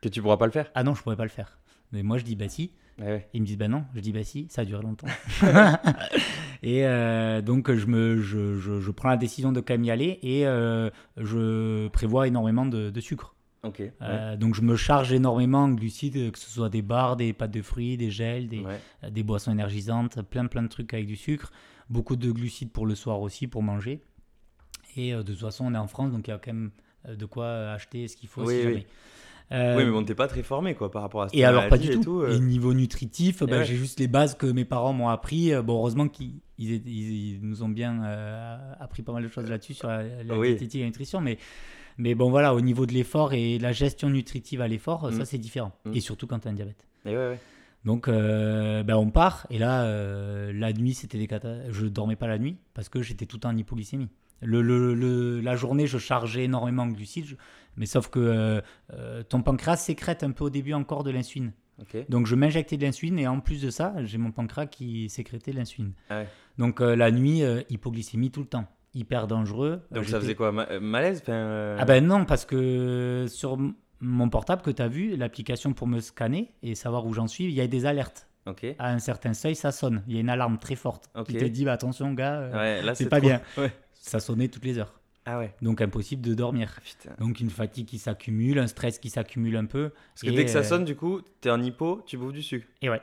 [0.01, 0.69] Que tu pourras pas le faire.
[0.75, 1.59] Ah non, je pourrais pas le faire.
[1.93, 2.71] Mais moi, je dis, bah si.
[2.99, 3.29] Eh ouais.
[3.33, 3.85] Ils me disent, bah non.
[3.93, 5.07] Je dis, bah si, ça a duré longtemps.
[6.63, 9.91] et euh, donc, je, me, je, je, je prends la décision de quand même y
[9.91, 13.35] aller et euh, je prévois énormément de, de sucre.
[13.63, 13.79] Ok.
[13.79, 13.91] Ouais.
[14.01, 17.51] Euh, donc, je me charge énormément en glucides, que ce soit des barres, des pâtes
[17.51, 18.79] de fruits, des gels, des, Ouais.
[19.11, 21.51] des boissons énergisantes, plein plein de trucs avec du sucre,
[21.89, 24.01] beaucoup de glucides pour le soir aussi pour manger.
[24.95, 26.71] Et de toute façon, on est en France, donc il y a quand même
[27.07, 28.41] de quoi acheter ce qu'il faut.
[28.43, 28.63] Oui, si oui.
[28.73, 28.87] jamais.
[29.53, 31.69] Euh, Oui, mais bon, t'es pas très formé quoi par rapport à cette et alors
[31.69, 32.03] pas du et tout.
[32.03, 32.35] tout, euh.
[32.35, 33.65] Et niveau nutritif, bah, ouais.
[33.65, 35.53] j'ai juste les bases que mes parents m'ont appris.
[35.53, 39.49] Euh, Bon, heureusement qu'ils ils, ils- nous ont bien euh, appris pas mal de choses
[39.49, 40.49] là-dessus sur la, la Oui.
[40.49, 41.37] diététique et la nutrition, mais
[41.97, 45.11] mais bon voilà, au niveau de l'effort et la gestion nutritive à l'effort, Mm.
[45.13, 45.71] ça c'est différent.
[45.85, 45.91] Mm.
[45.95, 46.85] Et surtout quand tu as un diabète.
[47.05, 47.39] Et ouais, ouais.
[47.85, 49.47] Donc, euh, ben, on part.
[49.49, 53.01] Et là, euh, la nuit, c'était des cata- Je dormais pas la nuit parce que
[53.01, 54.09] j'étais tout le temps en hypoglycémie.
[54.41, 57.25] Le, le- le- la journée, je chargeais énormément en glucides.
[57.25, 57.35] je-
[57.77, 58.61] Mais sauf que
[58.93, 61.53] euh, ton pancréas sécrète un peu au début encore de l'insuline.
[62.09, 65.51] Donc, je m'injectais de l'insuline et en plus de ça, j'ai mon pancréas qui sécrétait
[65.51, 65.93] de l'insuline.
[66.09, 66.27] Ah ouais.
[66.57, 68.65] Donc, euh, la nuit, euh, hypoglycémie tout le temps.
[68.95, 69.81] Hyper dangereux.
[69.91, 73.57] Donc ça faisait quoi ma- Malaise ah ben non, parce que sur
[73.99, 77.43] mon portable que tu as vu, l'application pour me scanner et savoir où j'en suis,
[77.43, 78.27] il y a des alertes
[78.79, 80.03] à un certain seuil, ça sonne.
[80.07, 81.27] Il y a une alarme très forte Ok.
[81.27, 83.41] qui te dit bah, attention, gars, Ouais, c'est c'est pas trop- bien.
[83.57, 83.71] Ouais.
[83.93, 84.96] ça sonnait toutes les heures.
[85.29, 85.53] Ah ouais.
[85.61, 86.79] Donc impossible de dormir.
[86.81, 87.13] Putain.
[87.19, 89.89] Donc une fatigue qui s'accumule, un stress qui s'accumule un peu.
[90.13, 92.41] Parce que dès que ça euh, sonne, du coup, t'es en hypo, tu bouffes du
[92.41, 92.65] sucre.
[92.81, 93.01] Et ouais.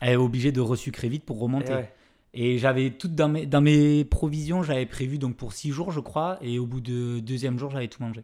[0.00, 1.74] Elle est obligée de resucrer vite pour Et remonter.
[1.74, 1.92] ouais.
[2.32, 5.98] Et j'avais tout dans mes, dans mes provisions, j'avais prévu donc pour 6 jours, je
[5.98, 6.38] crois.
[6.42, 8.22] Et au bout de deuxième jour, j'avais tout mangé.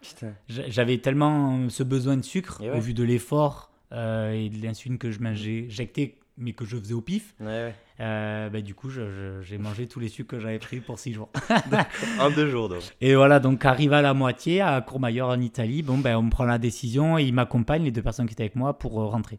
[0.00, 0.32] Putain.
[0.48, 2.70] J'avais tellement ce besoin de sucre ouais.
[2.70, 6.94] au vu de l'effort euh, et de l'insuline que je m'injectais, mais que je faisais
[6.94, 7.34] au pif.
[7.40, 7.74] Ouais, ouais.
[8.00, 11.28] Euh, bah, du coup, j'ai mangé tous les sucres que j'avais pris pour 6 jours.
[12.20, 12.82] En deux jours, donc.
[13.00, 16.44] Et voilà, donc arrivé à la moitié, à Courmayeur en Italie, bon, ben, on prend
[16.44, 19.38] la décision et ils m'accompagnent, les deux personnes qui étaient avec moi, pour euh, rentrer.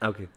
[0.00, 0.28] Ah, ok.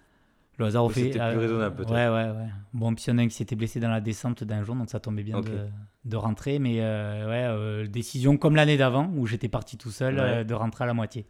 [0.58, 1.04] Le hasard au fait.
[1.14, 1.92] c'était plus raisonnable, peut-être.
[1.94, 2.50] Ouais, ouais, ouais.
[2.74, 4.76] Bon, puis il y en a un qui s'était blessé dans la descente d'un jour,
[4.76, 5.68] donc ça tombait bien de,
[6.04, 6.60] de rentrer.
[6.60, 10.22] Mais euh, ouais, euh, décision comme l'année d'avant, où j'étais parti tout seul, Ouais.
[10.22, 11.26] euh, de rentrer à la moitié.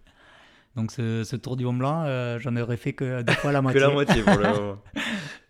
[0.79, 3.59] Donc ce, ce tour du Mont Blanc, euh, j'en aurais fait que deux fois la
[3.59, 3.81] Que moitié.
[3.81, 4.77] la moitié pour le moment.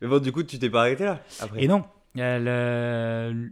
[0.01, 1.63] Mais bon, du coup, tu t'es pas arrêté là après.
[1.63, 1.83] Et non,
[2.17, 3.51] euh, le-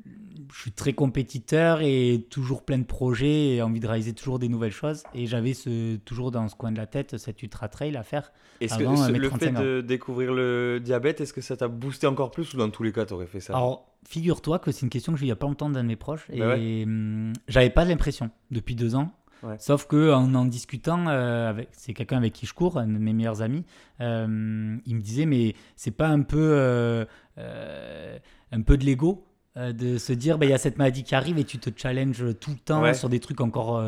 [0.53, 4.47] je suis très compétiteur et toujours plein de projets et envie de réaliser toujours des
[4.49, 5.03] nouvelles choses.
[5.13, 8.31] Et j'avais ce, toujours dans ce coin de la tête cet ultra trail à faire.
[8.61, 9.61] Est-ce que ce- mes le fait 35 ans.
[9.63, 12.91] de découvrir le diabète, est-ce que ça t'a boosté encore plus ou dans tous les
[12.93, 13.53] cas, t'aurais fait ça?
[13.53, 15.83] Alors, figure-toi que c'est une question que j'ai eu il y a pas longtemps d'un
[15.83, 19.11] de mes proches et Bah hum, j'avais pas l'impression depuis deux ans.
[19.43, 19.55] Ouais.
[19.59, 22.97] Sauf que en en discutant, euh, avec, c'est quelqu'un avec qui je cours, un de
[22.97, 23.63] mes meilleurs amis,
[24.01, 27.05] euh, il me disait mais c'est pas un peu euh,
[28.51, 29.23] un peu de l'ego
[29.55, 32.23] de se dire bah, il y a cette maladie qui arrive et tu te challenges
[32.39, 32.93] tout le temps Ouais.
[32.93, 33.81] sur des trucs encore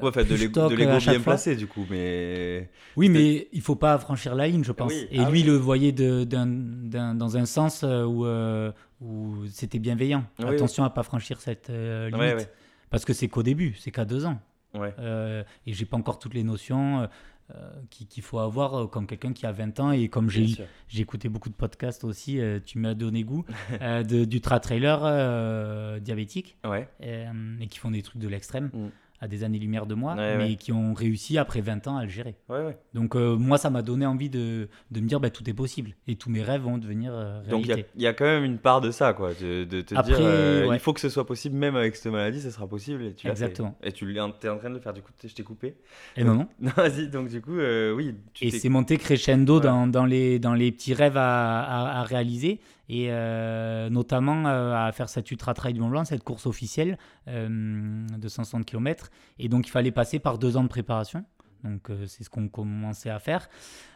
[0.00, 1.18] Ouais, enfin, de l'ego bien fois.
[1.32, 2.70] placé, du coup, mais.
[2.96, 4.92] Oui, mais il faut pas franchir la ligne, je pense.
[4.92, 5.46] Oui, Et ah lui oui.
[5.46, 8.70] le voyait de, dans un sens où, euh,
[9.00, 10.24] où c'était bienveillant.
[10.38, 10.46] Oui.
[10.54, 12.48] Attention à pas franchir cette euh, limite.
[12.90, 14.38] Parce que c'est qu'au début, c'est qu'à deux ans.
[14.74, 14.94] Ouais.
[14.98, 17.06] Euh, et j'ai pas encore toutes les notions euh,
[17.54, 19.90] euh, qu'il faut avoir comme quelqu'un qui a 20 ans.
[19.92, 20.56] Et comme j'ai
[20.96, 23.44] écouté beaucoup de podcasts aussi, euh, tu m'as donné goût,
[23.80, 26.88] de, du tra-trailer diabétique Ouais.
[27.00, 27.26] et
[27.68, 28.70] qui font des trucs de l'extrême.
[28.72, 28.88] Mm.
[29.20, 30.56] À des années-lumière de moi, Ouais, mais ouais.
[30.56, 32.36] qui ont réussi après 20 ans à le gérer.
[32.48, 32.78] Ouais.
[32.94, 35.96] Donc euh, moi, ça m'a donné envie de, de me dire, bah, tout est possible.
[36.06, 37.90] Et tous mes rêves vont devenir euh, Donc il y a- réalité.
[37.96, 39.30] il y, a quand même une part de ça, quoi.
[39.34, 42.12] De, de te Après, dire, euh, il faut que ce soit possible, même avec cette
[42.12, 43.02] maladie, ça sera possible.
[43.04, 43.30] Et tu fait.
[43.30, 43.76] Exactement.
[43.82, 45.74] Et tu es en train de le faire, du coup, je t'ai coupé.
[46.16, 46.48] Et non, non.
[46.60, 47.56] Non, vas-y, donc du coup,
[47.96, 48.14] oui.
[48.34, 52.02] Tu Et c'est monté crescendo dans, dans, les, dans les petits rêves à, à- à
[52.04, 56.46] réaliser, et euh, notamment euh, à faire cette Ultra Trail du Mont Blanc, cette course
[56.46, 56.98] officielle
[57.28, 59.10] euh, de 160 km.
[59.38, 61.24] Et donc il fallait passer par deux ans de préparation.
[61.64, 63.48] Donc c'est ce qu'on commençait à faire,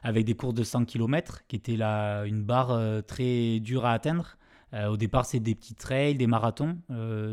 [0.03, 4.37] avec des courses de 100 km, qui était là une barre très dure à atteindre.
[4.73, 6.79] Au départ, c'est des petits trails, des marathons.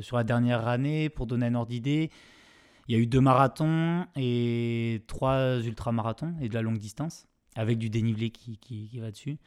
[0.01, 2.11] Sur la dernière année, pour donner un ordre d'idée,
[2.87, 7.79] il y a eu deux marathons et trois ultramarathons et de la longue distance, avec
[7.79, 9.39] du dénivelé qui va dessus.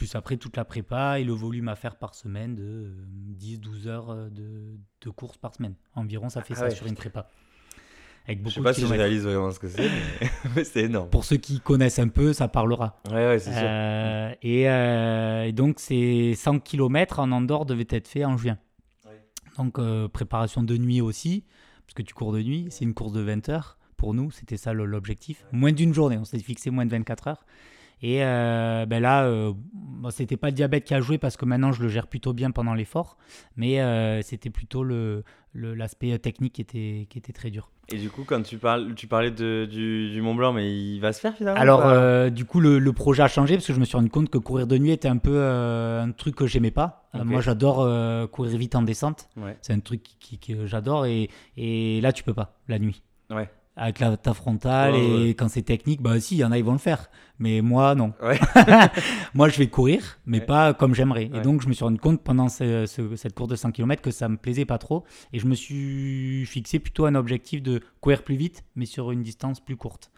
[0.00, 2.90] Plus après, toute la prépa et le volume à faire par semaine de
[3.38, 5.74] 10-12 heures euh, de, de course par semaine.
[5.94, 7.28] Environ, ça fait Ah ça ouais, sur une prépa.
[8.24, 9.90] Avec Je beaucoup sais pas de si je réalise vraiment ce que c'est,
[10.56, 11.10] mais, c'est énorme.
[11.10, 12.98] Pour ceux qui connaissent un peu, ça parlera.
[13.10, 13.60] Ouais, ouais, c'est sûr.
[13.62, 18.56] Euh, et, euh, et donc, ces 100 km en Andorre devaient être faits en juin.
[19.04, 19.20] Ouais.
[19.58, 21.44] Donc, euh, préparation de nuit aussi,
[21.84, 22.68] parce que tu cours de nuit.
[22.70, 23.76] C'est une course de 20 heures.
[23.98, 25.44] Pour nous, c'était ça l'objectif.
[25.52, 27.44] Moins d'une journée, on s'est fixé moins de 24 heures.
[28.02, 31.44] Et euh, ben là, euh, bon, c'était pas le diabète qui a joué parce que
[31.44, 33.18] maintenant je le gère plutôt bien pendant l'effort,
[33.56, 35.22] mais euh, c'était plutôt le-
[35.54, 37.70] l'aspect technique qui était, qui était très dur.
[37.92, 41.00] Et du coup, quand tu, parles, tu parlais de, du, du Mont Blanc, mais il
[41.00, 43.72] va se faire finalement Alors, euh, du coup, le, le projet a changé parce que
[43.74, 46.36] je me suis rendu compte que courir de nuit était un peu euh, un truc
[46.36, 47.08] que j'aimais pas.
[47.16, 49.28] Euh, moi, j'adore euh, courir vite en descente.
[49.36, 49.56] Ouais.
[49.60, 53.02] C'est un truc qui, qui- que j'adore et, et là, tu peux pas la nuit.
[53.28, 53.50] Ouais.
[53.82, 55.28] Avec la, ta frontale Ouais, et ouais.
[55.30, 57.08] quand c'est technique, bah si, il y en a, ils vont le faire.
[57.38, 58.12] Mais moi, non.
[58.22, 58.38] Ouais.
[59.34, 61.30] moi, je vais courir, mais pas comme j'aimerais.
[61.32, 64.02] Et donc, je me suis rendu compte pendant ce- ce- cette course de 100 km
[64.02, 65.04] que ça me plaisait pas trop.
[65.32, 69.22] Et je me suis fixé plutôt un objectif de courir plus vite, mais sur une
[69.22, 70.10] distance plus courte.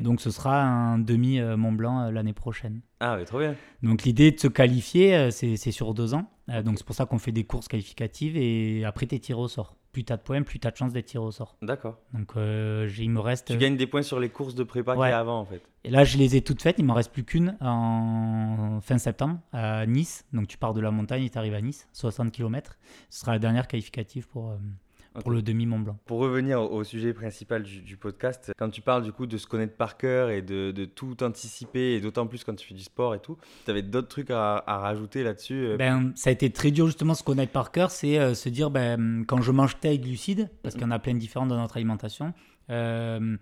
[0.00, 2.80] Donc ce sera un demi euh, Mont Blanc euh, l'année prochaine.
[3.00, 3.54] Ah, mais trop bien.
[3.82, 6.30] Donc l'idée de se qualifier, euh, c'est sur deux ans.
[6.64, 9.48] Donc c'est pour ça qu'on fait des courses qualificatives et après tu es tiré au
[9.48, 9.76] sort.
[9.92, 11.56] Plus tu as de points, plus tu as de chances d'être tiré au sort.
[11.60, 11.98] D'accord.
[12.14, 13.48] Donc euh, il me reste...
[13.48, 15.06] Tu gagnes des points sur les courses de prépa Ouais.
[15.08, 15.60] qu'il y a avant, en fait.
[15.84, 19.38] Et là je les ai toutes faites, il m'en reste plus qu'une en fin septembre
[19.52, 20.24] à Nice.
[20.32, 22.78] Donc tu pars de la montagne et tu arrives à Nice, 60 km.
[23.10, 24.56] Ce sera la dernière qualificative pour, euh,
[25.20, 25.98] pour le demi Mont Blanc.
[26.06, 29.36] Pour revenir au au sujet principal du, du podcast, quand tu parles du coup de
[29.36, 32.74] se connaître par cœur et de, de tout anticiper, et d'autant plus quand tu fais
[32.74, 36.30] du sport et tout, tu avais d'autres trucs à, à rajouter là-dessus euh, Ben, ça
[36.30, 39.42] a été très dur justement se connaître par cœur, c'est euh, se dire ben, quand
[39.42, 42.32] je mange tel glucides, parce qu'il y en a plein de différents dans notre alimentation,
[42.70, 43.36] euh,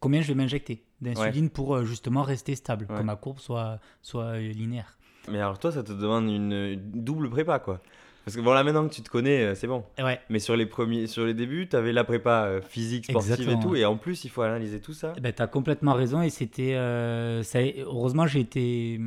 [0.00, 2.98] combien je vais m'injecter d'insuline pour justement rester stable, Ouais.
[2.98, 4.96] que ma courbe soit, soit linéaire.
[5.28, 7.80] Mais alors toi, ça te demande une double prépa, quoi.
[8.24, 9.84] Parce que bon, là maintenant que tu te connais, euh, c'est bon.
[9.98, 13.32] Ouais, Mais sur les premiers, sur les débuts, tu avais la prépa euh, physique, sportive
[13.32, 15.12] Exactement, et tout, et en plus, il faut analyser tout ça.
[15.20, 16.74] ben, tu as complètement raison et c'était...
[16.74, 17.42] euh,
[17.80, 19.00] heureusement, j'ai été...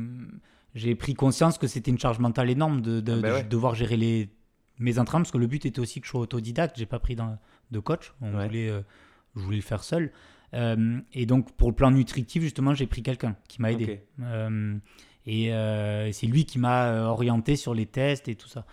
[0.74, 3.42] J'ai pris conscience que c'était une charge mentale énorme de, de- Ah ben de ouais.
[3.44, 4.28] devoir gérer les,
[4.78, 7.16] mes entraînements, parce que le but était aussi que je sois autodidacte, j'ai pas pris
[7.16, 7.38] dans-
[7.70, 8.46] de coach, on Ouais.
[8.46, 8.82] voulait, euh,
[9.36, 10.12] je voulais le faire seul.
[10.52, 14.02] Euh, et donc pour le plan nutritif, justement, j'ai pris quelqu'un qui m'a aidé.
[15.26, 15.50] Et
[16.12, 18.64] c'est lui qui m'a orienté sur les tests et tout ça.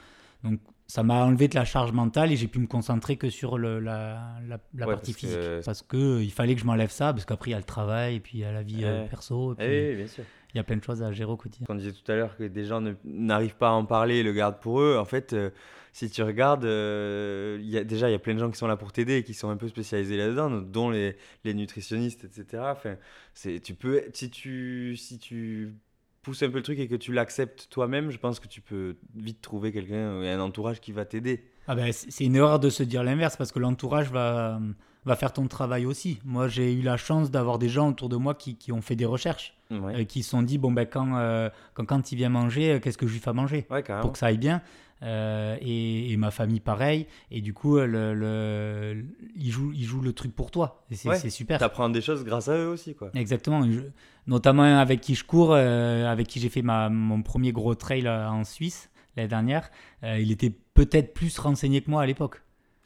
[0.44, 3.58] Donc ça m'a enlevé de la charge mentale et j'ai pu me concentrer que sur
[3.58, 5.66] le- la, la- la Ouais, partie parce que- physique.
[5.66, 7.64] Parce que euh, il fallait que je m'enlève ça, parce qu'après il y a le
[7.64, 9.10] travail et puis il y a la vie euh, Ouais.
[9.10, 9.54] perso.
[9.54, 10.24] Et puis, Eh oui, bien sûr.
[10.54, 11.66] il y a plein de choses à gérer au quotidien.
[11.68, 14.24] Quand on disait tout à l'heure que des gens n'arrivent pas à en parler et
[14.24, 15.50] le gardent pour eux, en fait, euh,
[15.94, 18.58] si tu regardes, euh, il y a, déjà, il y a plein de gens qui
[18.58, 22.26] sont là pour t'aider et qui sont un peu spécialisés là-dedans, dont les, les nutritionnistes,
[22.26, 22.64] etc.
[22.72, 22.96] Enfin,
[23.64, 25.76] tu peux, si tu, si tu
[26.24, 28.96] pousses un peu le truc et que tu l'acceptes toi-même, je pense que tu peux
[29.16, 31.44] vite trouver quelqu'un et un entourage qui va t'aider.
[31.68, 34.60] Ah ben, c'est une erreur de se dire l'inverse parce que l'entourage va,
[35.06, 36.20] va faire ton travail aussi.
[36.26, 38.96] Moi, j'ai eu la chance d'avoir des gens autour de moi qui, qui ont fait
[38.96, 42.16] des recherches, Ouais, euh, qui se sont dit bon, ben, quand, euh, quand, quand il
[42.16, 44.38] vient manger, euh, qu'est-ce que je lui fais à manger ouais pour que ça aille
[44.38, 44.62] bien?
[45.02, 47.08] Euh, et, et ma famille, pareil.
[47.30, 49.04] Et du coup, le, le,
[49.36, 50.86] il, joue, il joue le truc pour toi.
[50.92, 51.60] Et c'est Ouais, c'est super.
[51.60, 53.10] T'apprends des choses grâce à eux aussi, quoi.
[53.16, 53.70] Exactement.
[53.70, 53.82] Je-
[54.28, 58.46] notamment avec qui je cours, avec qui j'ai fait ma, mon premier gros trail en
[58.46, 59.70] Suisse l'année dernière.
[60.04, 62.42] Il était peut-être plus renseigné que moi à l'époque.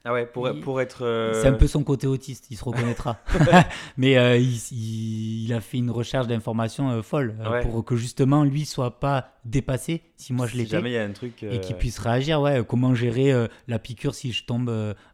[0.08, 1.04] Ah ouais, pour, Il- pour être.
[1.04, 3.18] euh, C'est un peu son côté autiste, il se reconnaîtra.
[3.98, 7.60] Mais euh, il, il- il a fait une recherche d'informations euh, folle Ouais.
[7.60, 10.70] pour que justement lui soit pas dépassé si moi je si l'étais.
[10.70, 11.42] jamais il y a un truc.
[11.42, 12.62] Et qu'il puisse réagir, ouais.
[12.66, 13.32] Comment gérer
[13.66, 14.68] la piqûre si je tombe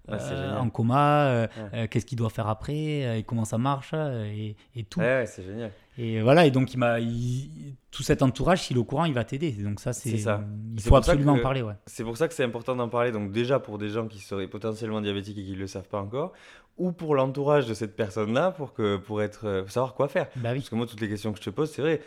[0.08, 0.18] Ouais,
[0.58, 1.88] en coma, Ouais.
[1.88, 5.00] qu'est-ce qu'il doit faire après, et comment ça marche, et, et tout.
[5.00, 5.70] Ouais, c'est génial.
[5.96, 9.14] Et voilà, et donc il m'a, il- tout cet entourage, s'il est au courant, il
[9.14, 9.52] va t'aider.
[9.52, 10.42] Donc ça, c'est, ça.
[10.74, 11.74] il faut absolument que- en parler, ouais.
[11.86, 13.12] C'est pour ça que c'est important d'en parler.
[13.12, 16.00] Donc déjà pour des gens qui seraient potentiellement diabétiques et qui ne le savent pas
[16.00, 16.32] encore,
[16.76, 20.26] ou pour l'entourage de cette personne-là, pour que pour être euh, pour savoir quoi faire.
[20.34, 20.58] Bah oui.
[20.58, 22.00] Parce que moi, toutes les questions que je te pose, c'est vrai.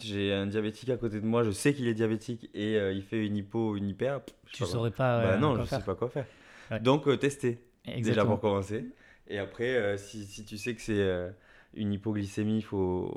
[0.00, 3.02] J'ai un diabétique à côté de moi, je sais qu'il est diabétique et euh, il
[3.02, 4.20] fait une hypo, une hyper.
[4.50, 5.20] Tu saurais pas.
[5.20, 5.78] Bah euh, non, quoi je faire.
[5.80, 6.24] sais pas quoi faire.
[6.70, 6.80] Ouais.
[6.80, 7.62] Donc euh, tester.
[7.84, 8.30] Déjà Exactement.
[8.38, 8.86] pour commencer.
[9.28, 11.28] Et après, si, si tu sais que c'est
[11.74, 13.14] une hypoglycémie, il faut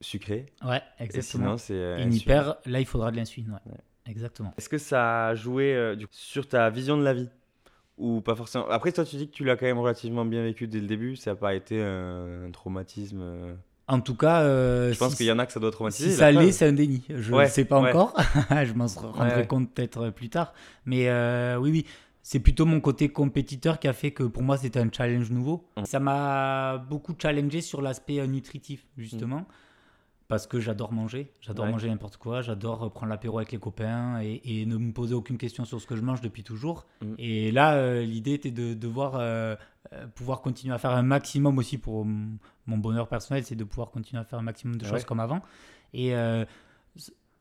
[0.00, 0.46] sucrer.
[0.64, 1.44] Ouais, Et exactement.
[1.44, 1.74] sinon, c'est.
[1.74, 3.72] euh, une hyper, là, il faudra de l'insuline, ouais.
[3.72, 3.78] Ouais.
[4.06, 4.52] Exactement.
[4.58, 7.28] Est-ce que ça a joué euh, du coup, sur ta vision de la vie?
[7.98, 8.66] Ou pas forcément?
[8.70, 11.16] Après, toi, tu dis que tu l'as quand même relativement bien vécu dès le début.
[11.16, 13.20] Ça n'a pas été un, un traumatisme.
[13.20, 13.54] euh.
[13.88, 16.10] En tout cas, euh, Je pense si- qu'il y en a que ça doit traumatiser.
[16.10, 17.02] Si ça l'est, c'est un déni.
[17.10, 17.90] Je ne Ouais, sais pas ouais.
[17.90, 18.14] encore.
[18.50, 19.46] je m'en rendrai ouais.
[19.46, 20.54] compte peut-être plus tard.
[20.86, 21.08] Mais
[21.56, 21.86] oui, oui.
[22.22, 25.64] C'est plutôt mon côté compétiteur qui a fait que pour moi c'était un challenge nouveau.
[25.76, 25.84] Mm.
[25.84, 29.46] Ça m'a beaucoup challengé sur l'aspect euh, nutritif, justement.
[30.28, 31.32] Parce que j'adore manger.
[31.40, 31.72] J'adore Ouais.
[31.72, 32.40] manger n'importe quoi.
[32.40, 35.80] J'adore euh, prendre l'apéro avec les copains et, et ne me poser aucune question sur
[35.80, 36.86] ce que je mange depuis toujours.
[37.02, 37.14] Mm.
[37.18, 39.56] Et là, euh, l'idée était de devoir euh,
[40.14, 44.20] pouvoir continuer à faire un maximum aussi pour mon bonheur personnel, c'est de pouvoir continuer
[44.20, 44.90] à faire un maximum de Ouais.
[44.92, 45.40] choses comme avant.
[45.94, 46.44] Et euh,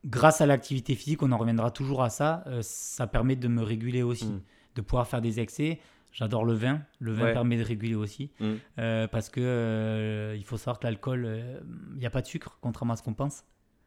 [0.06, 4.02] grâce à l'activité physique, on en reviendra toujours à ça, ça permet de me réguler
[4.02, 4.42] aussi, Mm.
[4.80, 5.80] De pouvoir faire des excès.
[6.12, 7.34] J'adore le vin, le vin Ouais.
[7.34, 8.46] permet de réguler aussi, Mm.
[8.80, 11.60] euh, parce que euh, il faut savoir que l'alcool, euh,
[11.94, 13.44] il n'y a pas de sucre, contrairement à ce qu'on pense.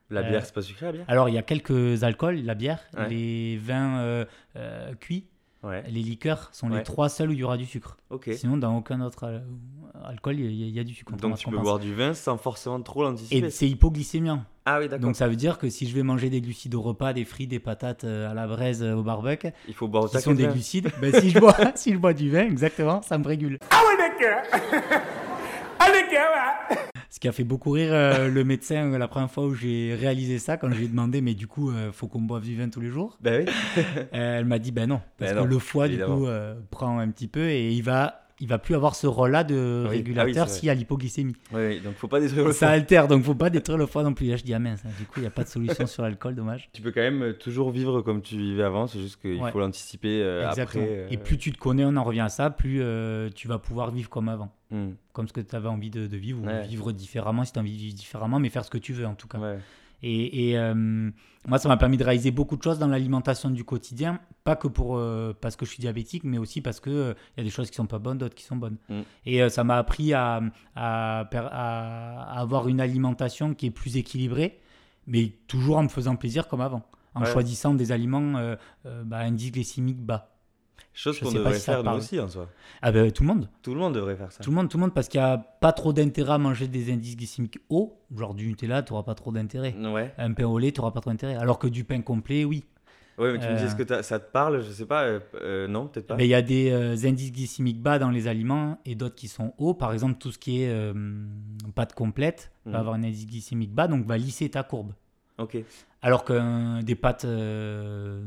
[0.08, 1.04] La bière, c'est pas sucré, la bière?
[1.08, 3.08] Alors il y a quelques alcools, la bière, Ouais.
[3.08, 4.24] les vins
[5.00, 5.26] cuits,
[5.62, 5.82] Ouais.
[5.88, 6.78] les liqueurs sont Ouais.
[6.78, 7.96] les trois seuls où il y aura du sucre.
[8.10, 8.30] Ok.
[8.34, 9.44] Sinon, dans aucun autre al-
[10.04, 11.12] alcool, il y, a- il y a du sucre.
[11.16, 11.62] Donc tu peux pense.
[11.64, 13.46] boire du vin sans forcément trop l'anticiper.
[13.46, 14.42] Et c'est hypoglycémiant.
[14.64, 15.06] Ah oui, d'accord.
[15.06, 17.50] Donc ça veut dire que si je vais manger des glucides au repas, des frites,
[17.50, 20.32] des patates euh, à la braise euh, au barbecue, Il faut boire au qui sont
[20.32, 20.52] de des vin.
[20.52, 23.58] glucides, ben, si, je bois, si je bois du vin, exactement, ça me régule.
[27.10, 29.94] Ce qui a fait beaucoup rire euh, le médecin euh, la première fois où j'ai
[29.94, 32.56] réalisé ça, quand je lui ai demandé, mais du coup, euh, faut qu'on boive du
[32.56, 33.18] vin tous les jours.
[33.20, 33.44] Bah oui.
[34.14, 36.16] Euh, elle m'a dit, ben non, parce Ben que non, le foie, évidemment.
[36.16, 39.06] du coup, euh, prend un petit peu et il va, il va plus avoir ce
[39.06, 39.86] rôle-là de Oui.
[39.86, 40.58] Ah oui, régulateur c'est vrai.
[40.58, 41.36] s'il y a l'hypoglycémie.
[41.52, 42.68] Oui, oui, donc faut pas détruire le Ça foie.
[42.74, 44.26] altère, donc faut pas détruire le foie non plus.
[44.26, 46.34] Là, je dis, ah mince, du coup, il n'y a pas de solution sur l'alcool,
[46.34, 46.68] dommage.
[46.72, 49.50] Tu peux quand même euh, toujours vivre comme tu vivais avant, c'est juste qu'il Ouais.
[49.52, 50.80] faut l'anticiper euh, après.
[50.80, 53.58] euh, Et plus tu te connais, on en revient à ça, plus euh, tu vas
[53.58, 54.52] pouvoir vivre comme avant.
[54.72, 56.62] hmm, Comme ce que tu avais envie de, de vivre, ou Ouais.
[56.66, 59.06] vivre différemment si tu as envie de vivre différemment, mais faire ce que tu veux
[59.06, 59.38] en tout cas.
[59.38, 59.58] ouais.
[60.02, 60.74] Et, et, euh,
[61.46, 64.68] moi, ça m'a permis de réaliser beaucoup de choses dans l'alimentation du quotidien, pas que
[64.68, 67.50] pour euh, parce que je suis diabétique, mais aussi parce que euh, y a des
[67.50, 68.78] choses qui sont pas bonnes, d'autres qui sont bonnes.
[68.88, 69.00] Mm.
[69.26, 70.40] Et ça m'a appris à,
[70.74, 74.60] avoir une alimentation qui est plus équilibrée,
[75.06, 76.82] mais toujours en me faisant plaisir comme avant,
[77.14, 77.26] en Ouais.
[77.26, 78.56] choisissant des aliments
[79.04, 80.28] bah, indice glycémique bas.
[80.94, 82.48] Chose qu'on devrait si faire nous aussi en soi.
[82.82, 83.48] Ah ben tout le monde.
[83.62, 84.42] Tout le monde devrait faire ça.
[84.42, 86.68] Tout le monde, tout le monde, parce qu'il n'y a pas trop d'intérêt à manger
[86.68, 89.74] des indices glycémiques hauts, genre du Nutella, tu n'auras pas trop d'intérêt.
[89.78, 90.12] Ouais.
[90.18, 91.36] Un pain au lait, tu n'auras pas trop d'intérêt.
[91.36, 92.64] Alors que du pain complet, oui.
[93.18, 93.66] Ouais, mais tu me dis, Euh.
[93.66, 94.62] est-ce que t'as- ça te parle?
[94.62, 95.04] Je sais pas.
[95.04, 96.16] euh, euh, non, peut-être pas.
[96.16, 99.28] Mais il y a des euh, indices glycémiques bas dans les aliments et d'autres qui
[99.28, 99.74] sont hauts.
[99.74, 100.92] Par exemple, tout ce qui est euh,
[101.74, 104.92] pâte complète va avoir un indice glycémique bas, donc va lisser ta courbe.
[105.38, 105.56] Ok.
[106.02, 108.22] Alors que euh, des pâtes euh,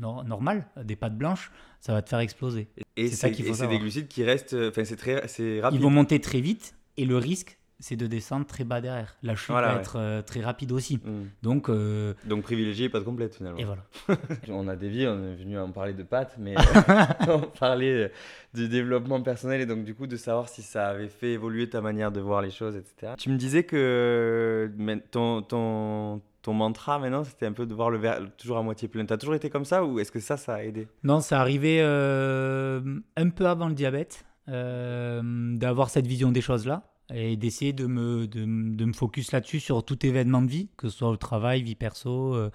[0.00, 2.68] nor- normales, des pâtes blanches, ça va te faire exploser.
[2.96, 4.54] Et C'est ça c'est qu'il faut et c'est des glucides qui restent.
[4.54, 5.78] euh, Enfin, c'est très, c'est rapide.
[5.78, 9.16] Ils vont monter très vite et le risque, c'est de descendre très bas derrière.
[9.22, 9.80] La chute Voilà, va ouais.
[9.80, 10.96] être euh, très rapide aussi.
[11.04, 11.24] Hmm.
[11.42, 13.58] Donc, euh, Donc privilégier pas de complète finalement.
[13.58, 13.84] et voilà.
[14.48, 16.54] On a dévié, on est venu en parler de pâtes, mais
[17.28, 18.12] on parlait
[18.54, 21.80] du développement personnel et donc du coup de savoir si ça avait fait évoluer ta
[21.80, 23.12] manière de voir les choses, etc.
[23.18, 27.90] Tu me disais que mais ton, ton, ton mantra maintenant c'était un peu de voir
[27.90, 29.04] le verre toujours à moitié plein.
[29.04, 30.88] T'as toujours été comme ça ou est-ce que ça, ça a aidé?
[31.02, 32.80] Non, c'est arrivé euh,
[33.16, 35.20] un peu avant le diabète, euh,
[35.56, 39.84] d'avoir cette vision des choses-là et d'essayer de me, de, de me focus là-dessus sur
[39.84, 42.50] tout événement de vie, que ce soit au travail, vie perso, euh,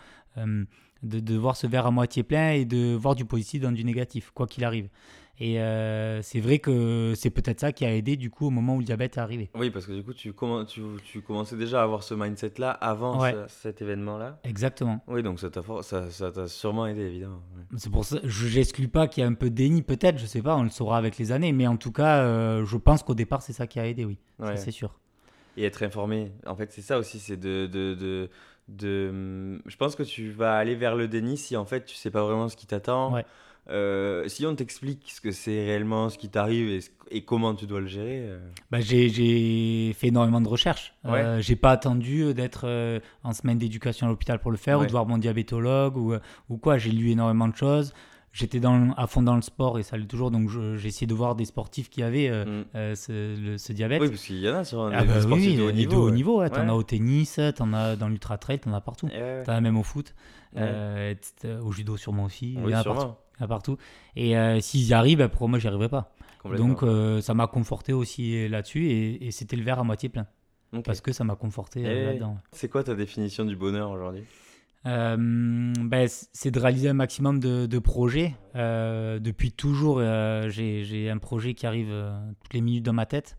[1.04, 3.84] de, de voir ce verre à moitié plein et de voir du positif dans du
[3.84, 4.90] négatif, quoi qu'il arrive.
[5.40, 8.76] Et euh, c'est vrai que c'est peut-être ça qui a aidé du coup au moment
[8.76, 9.50] où le diabète est arrivé.
[9.54, 12.72] Oui, parce que du coup tu, commen- tu, tu commençais déjà à avoir ce mindset-là
[12.72, 13.34] avant Ouais.
[13.34, 14.40] ce- cet événement-là.
[14.46, 15.04] Exactement.
[15.08, 17.42] Oui, donc ça t'a ça, ça sûrement aidé évidemment.
[17.76, 20.26] C'est pour ça, je n'exclus pas qu'il y a un peu de déni, peut-être, je
[20.26, 23.04] sais pas, on le saura avec les années, mais en tout cas, euh, je pense
[23.04, 24.56] qu'au départ, c'est ça qui a aidé, oui, Ouais.
[24.56, 24.98] c'est sûr.
[25.58, 26.32] Et être informé.
[26.48, 28.30] En fait, c'est ça aussi, c'est de, de, de,
[28.70, 32.12] de- Je pense que tu vas aller vers le déni si en fait tu sais
[32.12, 33.14] pas vraiment ce qui t'attend.
[33.14, 33.26] Ouais.
[33.70, 37.80] Euh, si on t'explique ce que c'est réellement, ce qui t'arrive et, comment tu dois
[37.82, 38.20] le gérer.
[38.22, 40.94] euh, Bah, j'ai, fait énormément de recherches.
[41.04, 41.20] Ouais.
[41.22, 44.86] Euh, j'ai pas attendu d'être euh, en semaine d'éducation à l'hôpital pour le faire ou
[44.86, 46.78] de voir mon diabétologue ou, euh, ou quoi.
[46.78, 47.94] J'ai lu énormément de choses.
[48.34, 48.60] j'étais
[48.98, 51.46] à fond dans le sport et ça l'est toujours, donc j'ai essayé de voir des
[51.46, 52.66] sportifs qui avaient euh, Mm.
[52.76, 54.02] euh, ce, le- ce diabète.
[54.02, 56.06] Oui, parce qu'il y en a sur un Ah bah oui, de haut niveau.
[56.08, 56.12] ouais.
[56.12, 56.48] niveau.
[56.50, 59.08] T'en as au tennis, t'en as dans l'ultra trail, t'en as partout.
[59.12, 59.42] Eh.
[59.46, 60.14] T'en as même au foot,
[60.58, 61.14] euh,
[61.64, 62.54] au judo sûrement aussi.
[62.54, 63.00] il Oui, y en a partout.
[63.00, 63.18] sûrement.
[63.22, 63.78] il partout.
[64.16, 66.14] Et euh, s'ils y arrivent, bah, pour moi, j'y arriverai pas.
[66.58, 70.28] Donc euh, ça m'a conforté aussi là-dessus et, et c'était le verre à moitié plein
[70.84, 72.38] parce que ça m'a conforté euh, là-dedans.
[72.52, 74.24] C'est quoi ta définition du bonheur aujourd'hui?
[74.84, 78.36] Ben, c'est de réaliser un maximum de, de projets.
[78.54, 80.00] Depuis toujours,
[80.50, 81.92] j'ai un projet qui arrive
[82.44, 83.38] toutes les minutes dans ma tête.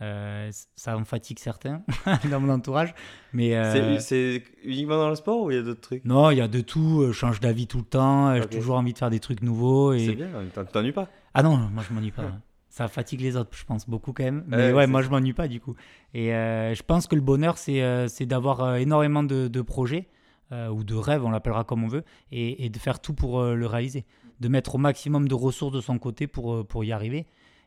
[0.00, 1.82] Euh, ça en fatigue certains
[2.30, 2.94] dans mon entourage.
[3.32, 6.04] Mais euh, C'est- uniquement dans le sport ou il y a d'autres trucs?
[6.04, 7.04] Non, il y a de tout.
[7.08, 8.28] Je change d'avis tout le temps.
[8.28, 8.40] euh.
[8.42, 9.96] J'ai toujours envie de faire des trucs nouveaux.
[9.98, 12.32] C'est bien, t'en- t'ennuies pas Ah non, moi je m'ennuie pas.
[12.70, 14.44] Ça fatigue les autres, je pense, beaucoup quand même.
[14.46, 15.74] Mais Ouais, moi je m'ennuie pas du coup.
[16.14, 20.06] Et euh, je pense que le bonheur, c'est euh, d'avoir euh, énormément de, de projets
[20.52, 23.40] euh, ou de rêves, on l'appellera comme on veut, et, et de faire tout pour
[23.40, 24.04] euh, le réaliser.
[24.38, 27.26] De mettre au maximum de ressources de son côté pour, euh, pour y arriver.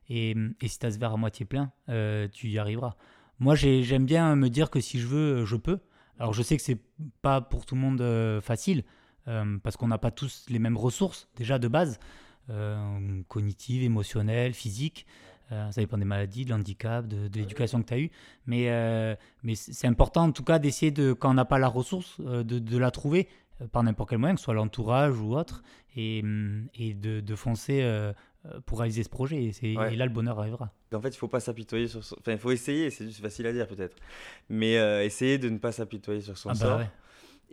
[0.09, 0.35] Et,
[0.65, 2.95] si tu as ce verre à moitié plein, euh, tu y arriveras.
[3.39, 5.79] Moi, j'ai- j'aime bien me dire que si je veux, je peux.
[6.19, 6.77] Alors je sais que c'est
[7.23, 8.83] pas pour tout le monde euh, facile,
[9.27, 11.99] euh, parce qu'on n'a pas tous les mêmes ressources déjà de base
[12.51, 15.07] euh, cognitive, émotionnelle, physique.
[15.51, 18.11] Euh, ça dépend des maladies, de l'handicap, de, l'éducation que tu as eue.
[18.45, 19.15] Mais, euh,
[19.55, 22.77] c'est important en tout cas d'essayer, de, quand on n'a pas la ressource, euh, de,
[22.77, 23.27] la trouver
[23.61, 25.63] euh, par n'importe quel moyen, que ce soit l'entourage ou autre,
[25.95, 28.13] et, de, foncer euh, euh,
[28.65, 29.43] pour réaliser ce projet.
[29.43, 29.93] Et, c'est- Ouais.
[29.93, 30.71] et là, le bonheur arrivera.
[30.93, 32.15] En fait, il faut pas s'apitoyer sur son...
[32.19, 33.95] Enfin, il faut essayer, c'est facile à dire peut-être.
[34.49, 36.77] Mais euh, essayer de ne pas s'apitoyer sur son Ah bah sort.
[36.79, 36.89] ouais.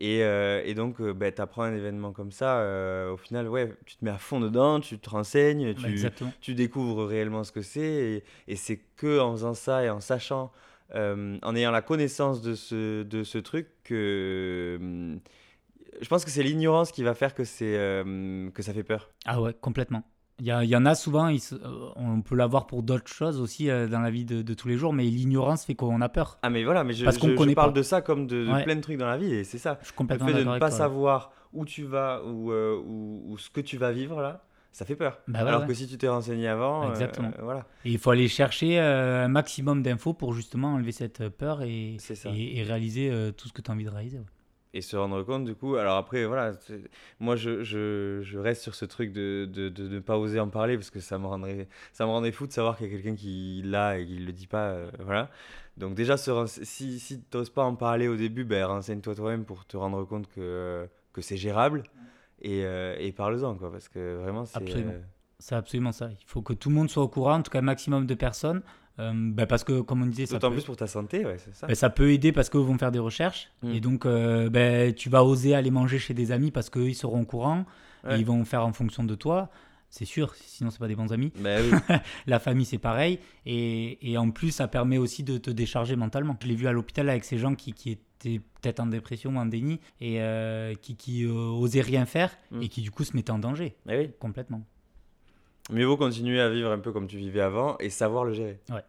[0.00, 3.48] Et, euh, et donc, euh, bah, tu apprends un événement comme ça, euh, au final,
[3.48, 7.50] ouais, tu te mets à fond dedans, tu te renseignes, Bah, tu, découvres réellement ce
[7.52, 7.80] que c'est.
[7.80, 10.52] Et, et c'est que en faisant ça et en sachant,
[10.94, 14.78] euh, en ayant la connaissance de ce, de ce truc, que.
[14.80, 15.20] hum,
[16.00, 19.10] je pense que c'est l'ignorance qui va faire que, c'est, euh, que ça fait peur.
[19.24, 20.04] Ah ouais, complètement.
[20.40, 21.38] Il y, y en a souvent, euh,
[21.96, 24.76] on peut l'avoir pour d'autres choses aussi euh, dans la vie de, de tous les
[24.76, 26.38] jours, mais l'ignorance fait qu'on a peur.
[26.42, 27.78] Ah, mais voilà, mais je, Parce qu'on je- je parle pas.
[27.78, 28.62] de ça comme de, de Ouais.
[28.62, 29.78] plein de trucs dans la vie, et c'est ça.
[29.82, 30.70] Je suis Le fait de ne pas toi.
[30.70, 34.84] savoir où tu vas ou, euh, ou, ou ce que tu vas vivre là, ça
[34.84, 35.18] fait peur.
[35.26, 35.66] Bah ouais, Alors ouais.
[35.66, 37.32] que si tu t'es renseigné avant, euh, Exactement.
[37.42, 37.66] voilà.
[37.84, 41.96] Et il faut aller chercher un maximum d'infos pour justement enlever cette peur et,
[42.26, 44.20] et, et réaliser tout ce que tu as envie de réaliser.
[44.78, 45.74] Et se rendre compte du coup.
[45.76, 46.52] Alors après, voilà,
[47.18, 50.48] moi je, je, je reste sur ce truc de, de, de ne pas oser en
[50.48, 52.92] parler parce que ça me rendrait, ça me rendrait fou de savoir qu'il y a
[52.94, 54.68] quelqu'un qui l'a et qui le dit pas.
[54.70, 55.30] euh, voilà.
[55.76, 59.66] Donc déjà, si, si tu n'oses pas en parler au début, ben, renseigne-toi toi-même pour
[59.66, 61.82] te rendre compte que, que c'est gérable
[62.40, 64.58] et, euh, et parle-en quoi parce que vraiment c'est.
[64.58, 64.92] Absolument.
[64.92, 65.00] euh,
[65.40, 66.08] C'est absolument ça.
[66.10, 68.14] Il faut que tout le monde soit au courant, en tout cas un maximum de
[68.14, 68.62] personnes.
[68.98, 71.36] Euh, bah, parce que, comme on disait, ça D'autant peut, plus pour ta santé, ouais,
[71.38, 71.66] c'est ça.
[71.66, 73.50] bah, ça peut aider parce qu'eux vont faire des recherches.
[73.62, 73.70] Mm.
[73.72, 76.94] Et donc, euh, bah, tu vas oser aller manger chez des amis parce qu'eux, ils
[76.94, 77.64] seront au courant.
[78.10, 79.50] Et ils vont faire en fonction de toi.
[79.90, 81.32] C'est sûr, sinon, c'est pas des bons amis.
[81.38, 81.44] Oui.
[82.26, 83.18] La famille, c'est pareil.
[83.44, 86.36] Et, et en plus, ça permet aussi de te décharger mentalement.
[86.42, 89.38] Je l'ai vu à l'hôpital avec ces gens qui, qui étaient peut-être en dépression ou
[89.38, 92.62] en déni et euh, qui, qui osaient rien faire Mm.
[92.62, 94.10] et qui, du coup, se mettaient en danger oui.
[94.18, 94.62] complètement.
[95.70, 98.58] Mieux vaut continuer à vivre un peu comme tu vivais avant et savoir le gérer.
[98.70, 98.82] Ouais.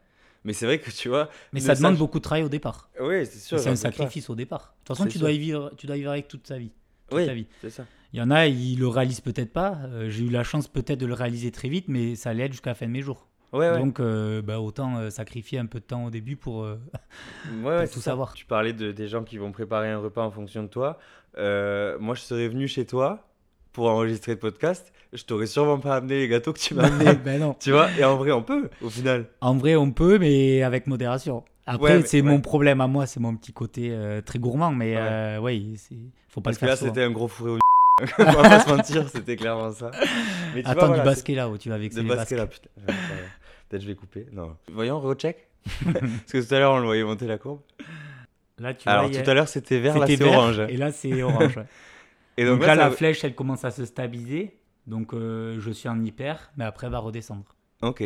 [0.45, 1.29] Mais c'est vrai que tu vois.
[1.51, 2.89] Mais ça demande beaucoup de travail au départ.
[3.01, 3.59] Oui, c'est sûr.
[3.59, 3.75] C'est un pas.
[3.75, 4.73] sacrifice au départ.
[4.83, 5.21] De toute façon, tu sûr.
[5.21, 6.71] dois, y vivre, tu dois y vivre avec toute sa vie.
[7.09, 7.47] toute ta Oui, vie.
[7.61, 7.85] c'est ça.
[8.13, 9.77] Il y en a, ils le réalisent peut-être pas.
[9.89, 12.53] Euh, J'ai eu la chance peut-être de le réaliser très vite, mais ça allait être
[12.53, 13.27] jusqu'à la fin de mes jours.
[13.51, 13.77] Ouais, ouais.
[13.79, 16.63] Donc, euh, bah, autant euh, sacrifier un peu de temps au début pour.
[16.63, 16.79] euh,
[17.61, 18.11] Ouais, tout ça.
[18.11, 18.33] savoir.
[18.33, 20.97] Tu parlais de, des gens qui vont préparer un repas en fonction de toi.
[21.37, 23.27] Moi, je serais venu chez toi
[23.73, 24.91] pour enregistrer le podcast.
[25.13, 27.15] Je t'aurais sûrement pas amené les gâteaux que tu m'as amenés.
[27.15, 27.55] ben non.
[27.59, 29.25] tu vois Et en vrai, on peut, au final.
[29.41, 31.43] En vrai, on peut, mais avec modération.
[31.65, 32.27] Après, Ouais, c'est ouais.
[32.27, 35.01] mon problème à moi, c'est mon petit côté euh, très gourmand, mais Ouais.
[35.01, 35.95] euh, ouais, c'est
[36.29, 36.91] faut pas Parce le que faire là, souvent.
[36.93, 37.57] c'était un gros fourré au
[38.19, 39.91] On va pas se mentir, c'était clairement ça.
[40.55, 42.47] Mais tu vois, Attends voilà, du basket là où tu vas avec De basket là,
[42.47, 42.69] putain.
[43.67, 44.25] Peut-être je vais couper.
[44.31, 44.55] Non.
[44.71, 45.47] Voyons, recheck.
[45.83, 47.59] Parce que tout à l'heure, on le voyait monter la courbe.
[48.59, 50.59] Là, tu Alors, vois, a- tout à l'heure, c'était vert, là, c'était c'est vert, orange.
[50.69, 51.59] Et là, c'est orange.
[52.41, 54.57] Et donc, là, ça- la flèche, elle commence à se stabiliser.
[54.87, 57.43] Donc, euh, je suis en hyper, mais après, elle va redescendre.
[57.81, 58.03] Ok.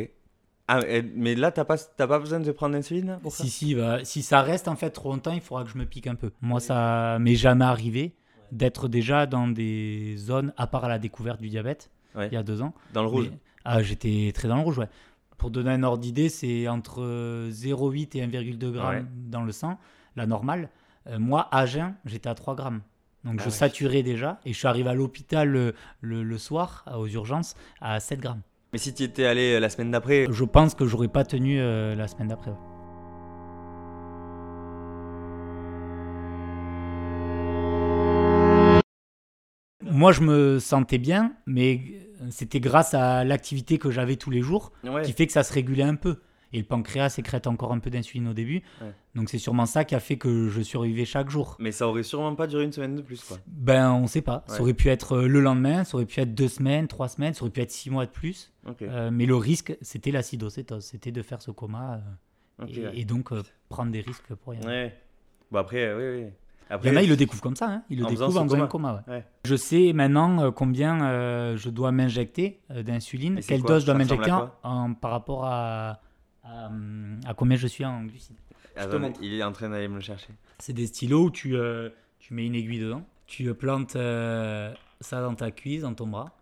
[0.68, 0.80] Ah,
[1.16, 4.22] mais là, t'as pas, pas besoin de prendre l'insuline pour ça Si, si, bah, si
[4.22, 6.32] ça reste en fait trop longtemps, il faudra que je me pique un peu.
[6.42, 8.14] Moi, ça m'est jamais arrivé
[8.52, 12.28] d'être déjà dans des zones, à part à la découverte du diabète, Ouais.
[12.28, 12.74] il y a deux ans.
[12.94, 13.28] Dans le rouge.
[13.32, 14.90] Mais- ah, j'étais très dans le rouge, ouais.
[15.38, 17.02] Pour donner un ordre d'idée, c'est entre
[17.50, 19.06] 0,8 et 1,2 grammes Ouais.
[19.28, 19.78] dans le sang,
[20.16, 20.70] la normale.
[21.08, 22.82] Euh, moi, à jeun, j'étais à 3 grammes.
[23.24, 23.52] Donc Ah je ouais.
[23.56, 28.00] saturais déjà et je suis arrivé à l'hôpital le, le- le soir, aux urgences, à
[28.00, 28.42] 7 grammes.
[28.74, 31.60] Mais si tu étais allé euh, la semaine d'après, Je pense que j'aurais pas tenu
[31.60, 32.52] euh, la semaine d'après.
[32.52, 32.58] ouais.
[39.82, 41.82] moi, je me sentais bien, mais
[42.30, 45.02] c'était grâce à l'activité que j'avais tous les jours Ouais.
[45.02, 46.18] qui fait que ça se régulait un peu.
[46.54, 48.62] Et le pancréas sécrète encore un peu d'insuline au début.
[48.82, 48.94] Ouais.
[49.16, 51.56] Donc c'est sûrement ça qui a fait que je survivais chaque jour.
[51.60, 53.38] Mais ça aurait sûrement pas duré une semaine de plus, quoi.
[53.48, 54.44] Ben, on sait pas.
[54.48, 54.56] Ouais.
[54.56, 57.34] Ça aurait pu être euh, le lendemain, ça aurait pu être deux semaines, trois semaines,
[57.34, 58.52] ça aurait pu être six mois de plus.
[58.82, 60.86] Euh, mais le risque, c'était l'acidocétose.
[60.86, 62.02] C'était de faire ce coma
[62.62, 62.92] euh, et, ouais.
[63.00, 64.62] et donc euh, prendre des risques pour rien.
[64.66, 64.96] Ouais.
[65.52, 66.28] Bon, après, oui, oui.
[66.70, 67.70] Il Après, y en a, ils le découvrent comme ça.
[67.70, 67.84] Hein.
[67.90, 69.04] Ils le En découvrent en faisant coma.
[69.08, 69.14] ouais.
[69.16, 69.26] Ouais.
[69.46, 74.32] Je sais maintenant combien euh, je dois m'injecter euh, d'insuline, quelle dose je dois m'injecter
[75.02, 76.00] par rapport à,
[76.44, 78.36] à, hum, à combien je suis en glucides.
[78.76, 79.20] Attends, montre.
[79.22, 80.30] il est en train d'aller me le chercher.
[80.60, 81.90] C'est des stylos où tu, euh,
[82.20, 86.08] tu mets une aiguille dedans, tu euh, plantes euh, ça dans ta cuisse, dans ton
[86.08, 86.36] bras.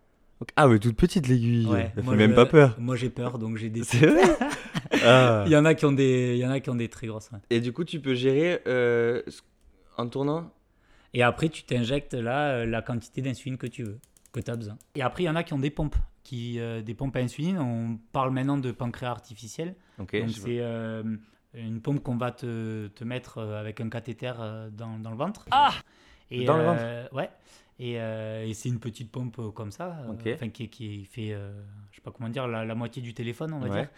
[0.56, 1.68] Ah, mais toute petite l'aiguille.
[1.68, 2.76] Ouais, Ça moi, fait même je- pas peur.
[2.80, 3.84] Moi j'ai peur, donc j'ai des.
[3.86, 4.24] C'est vrai
[5.04, 5.44] Ah.
[5.46, 7.08] Il y en a qui ont des, il y en a qui ont des très
[7.08, 7.30] grosses.
[7.32, 7.40] ouais.
[7.50, 9.22] Et du coup, tu peux gérer euh,
[9.98, 10.52] en tournant?
[11.14, 14.00] Et après, tu t'injectes là euh, la quantité d'insuline que tu veux,
[14.32, 14.78] que tu as besoin.
[14.96, 15.96] Et après, il y en a qui ont des pompes,
[16.32, 17.58] qui, euh, des pompes à insuline.
[17.60, 19.76] On parle maintenant de pancréas artificiel.
[19.98, 21.04] Donc c'est euh,
[21.54, 24.32] une pompe qu'on va te, te mettre euh, avec un cathéter
[24.72, 25.46] dans, dans le ventre.
[25.52, 25.74] Ah
[26.30, 27.30] et, Dans le euh, Ouais.
[27.80, 31.52] Et, euh, et c'est une petite pompe comme ça, euh, enfin, qui, qui fait, euh,
[31.90, 33.80] je sais pas comment dire, la, la moitié du téléphone, on va Ouais.
[33.82, 33.90] dire.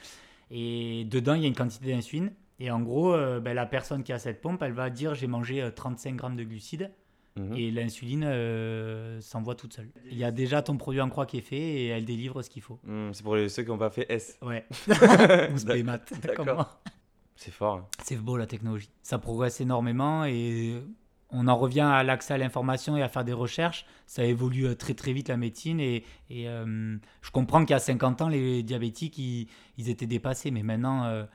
[0.50, 2.32] Et dedans, il y a une quantité d'insuline.
[2.60, 5.28] Et en gros, euh, ben, la personne qui a cette pompe, elle va dire j'ai
[5.28, 6.92] mangé euh, 35 grammes de glucides.
[7.36, 7.54] Mhm.
[7.58, 9.90] Et l'insuline euh, s'envoie toute seule.
[10.12, 12.50] Il y a déjà ton produit en croix qui est fait et elle délivre ce
[12.50, 12.80] qu'il faut.
[12.84, 14.38] Hmm, c'est pour les- ceux qui n'ont pas fait S.
[14.44, 14.66] Ouais.
[15.54, 16.80] Ou splémat, D'accord.
[17.36, 17.76] C'est fort.
[17.78, 17.88] hein.
[18.04, 18.90] C'est beau la technologie.
[19.02, 20.76] Ça progresse énormément et
[21.32, 23.86] on en revient à l'accès à l'information et à faire des recherches.
[24.06, 27.74] Ça évolue euh, très très vite la médecine et, et, euh, je comprends qu'il y
[27.74, 29.48] a 50 ans, les diabétiques, ils,
[29.80, 30.52] ils étaient dépassés.
[30.52, 31.26] Mais maintenant, euh,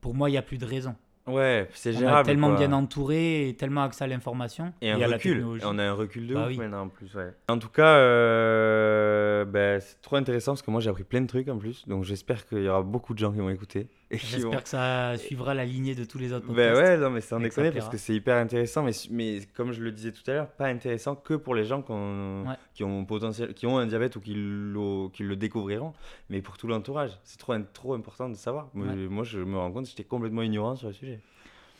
[0.00, 0.96] pour moi, il n'y a plus de raison.
[1.28, 2.20] Ouais, c'est On gérable.
[2.28, 2.56] est tellement quoi.
[2.58, 5.44] bien entouré et tellement accès à l'information Et un recul.
[5.64, 6.56] on a un recul de Bah ouf oui.
[6.58, 7.14] maintenant en plus.
[7.14, 7.32] Ouais.
[7.48, 11.26] En tout cas, euh, ben, c'est trop intéressant parce que moi j'ai appris plein de
[11.26, 11.86] trucs en plus.
[11.86, 13.88] Donc j'espère qu'il y aura beaucoup de gens qui vont écouter.
[14.10, 14.16] Vont...
[14.18, 16.80] J'espère que ça suivra la lignée de tous les autres Ben podcasts.
[16.82, 18.82] ouais, non, mais que ça déconner parce que c'est hyper intéressant.
[18.82, 21.82] Mais, mais comme je le disais tout à l'heure, pas intéressant que pour les gens
[21.82, 22.54] qui ont, Ouais.
[22.72, 25.92] qui ont, potentiel, qui ont un diabète ou qui, qui le découvriront,
[26.30, 27.10] mais pour tout l'entourage.
[27.22, 28.68] C'est trop, trop important de savoir.
[28.72, 28.94] Moi, Ouais.
[28.94, 31.20] moi, je me rends compte j'étais complètement ignorant sur le sujet.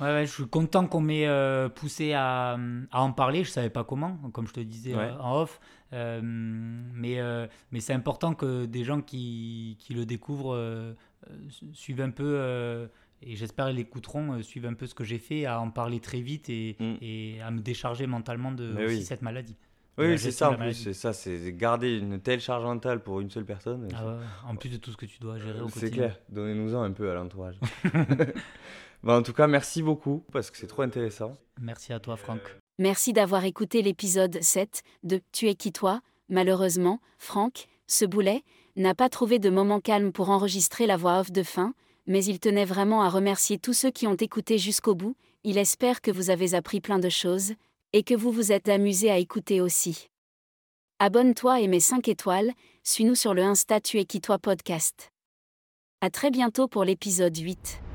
[0.01, 2.57] Ouais, ouais, je suis content qu'on m'ait euh, poussé à,
[2.93, 3.43] à en parler.
[3.43, 5.01] Je savais pas comment, comme je te disais Ouais.
[5.05, 5.59] euh, en off.
[5.95, 7.19] Euh, mais
[7.73, 10.95] mais c'est important que des gens qui, qui le découvrent
[11.73, 12.87] suivent un peu, euh,
[13.23, 16.01] et j'espère qu'ils l'écouteront, euh, suivent un peu ce que j'ai fait, à en parler
[16.01, 16.95] très vite et, Mm.
[17.01, 19.03] et à me décharger mentalement de Mais aussi oui.
[19.05, 19.57] cette maladie.
[19.99, 20.75] Oui, c'est ça en plus.
[20.75, 23.89] C'est ça, c'est garder une telle charge mentale pour une seule personne.
[23.97, 24.13] Ah ouais.
[24.47, 26.05] En plus de tout ce que tu dois gérer au C'est quotidien.
[26.05, 27.59] clair, donnez-nous-en un peu à l'entourage.
[29.05, 31.37] Bah, en tout cas, merci beaucoup parce que c'est trop intéressant.
[31.61, 32.41] Merci à toi, Franck.
[32.81, 36.01] Merci d'avoir écouté l'épisode 7 de Tu es qui toi?
[36.29, 38.43] Malheureusement, Franck, ce boulet,
[38.83, 41.75] n'a pas trouvé de moment calme pour enregistrer la voix off de fin,
[42.07, 45.17] mais il tenait vraiment à remercier tous ceux qui ont écouté jusqu'au bout.
[45.45, 47.53] Il espère que vous avez appris plein de choses,
[47.93, 50.09] et que vous vous êtes amusé à écouter aussi.
[50.99, 52.53] Abonne-toi et mets 5 étoiles,
[52.83, 55.11] suis-nous sur le Insta Tu es qui toi podcast.
[56.01, 57.88] À très bientôt pour l'épisode 8.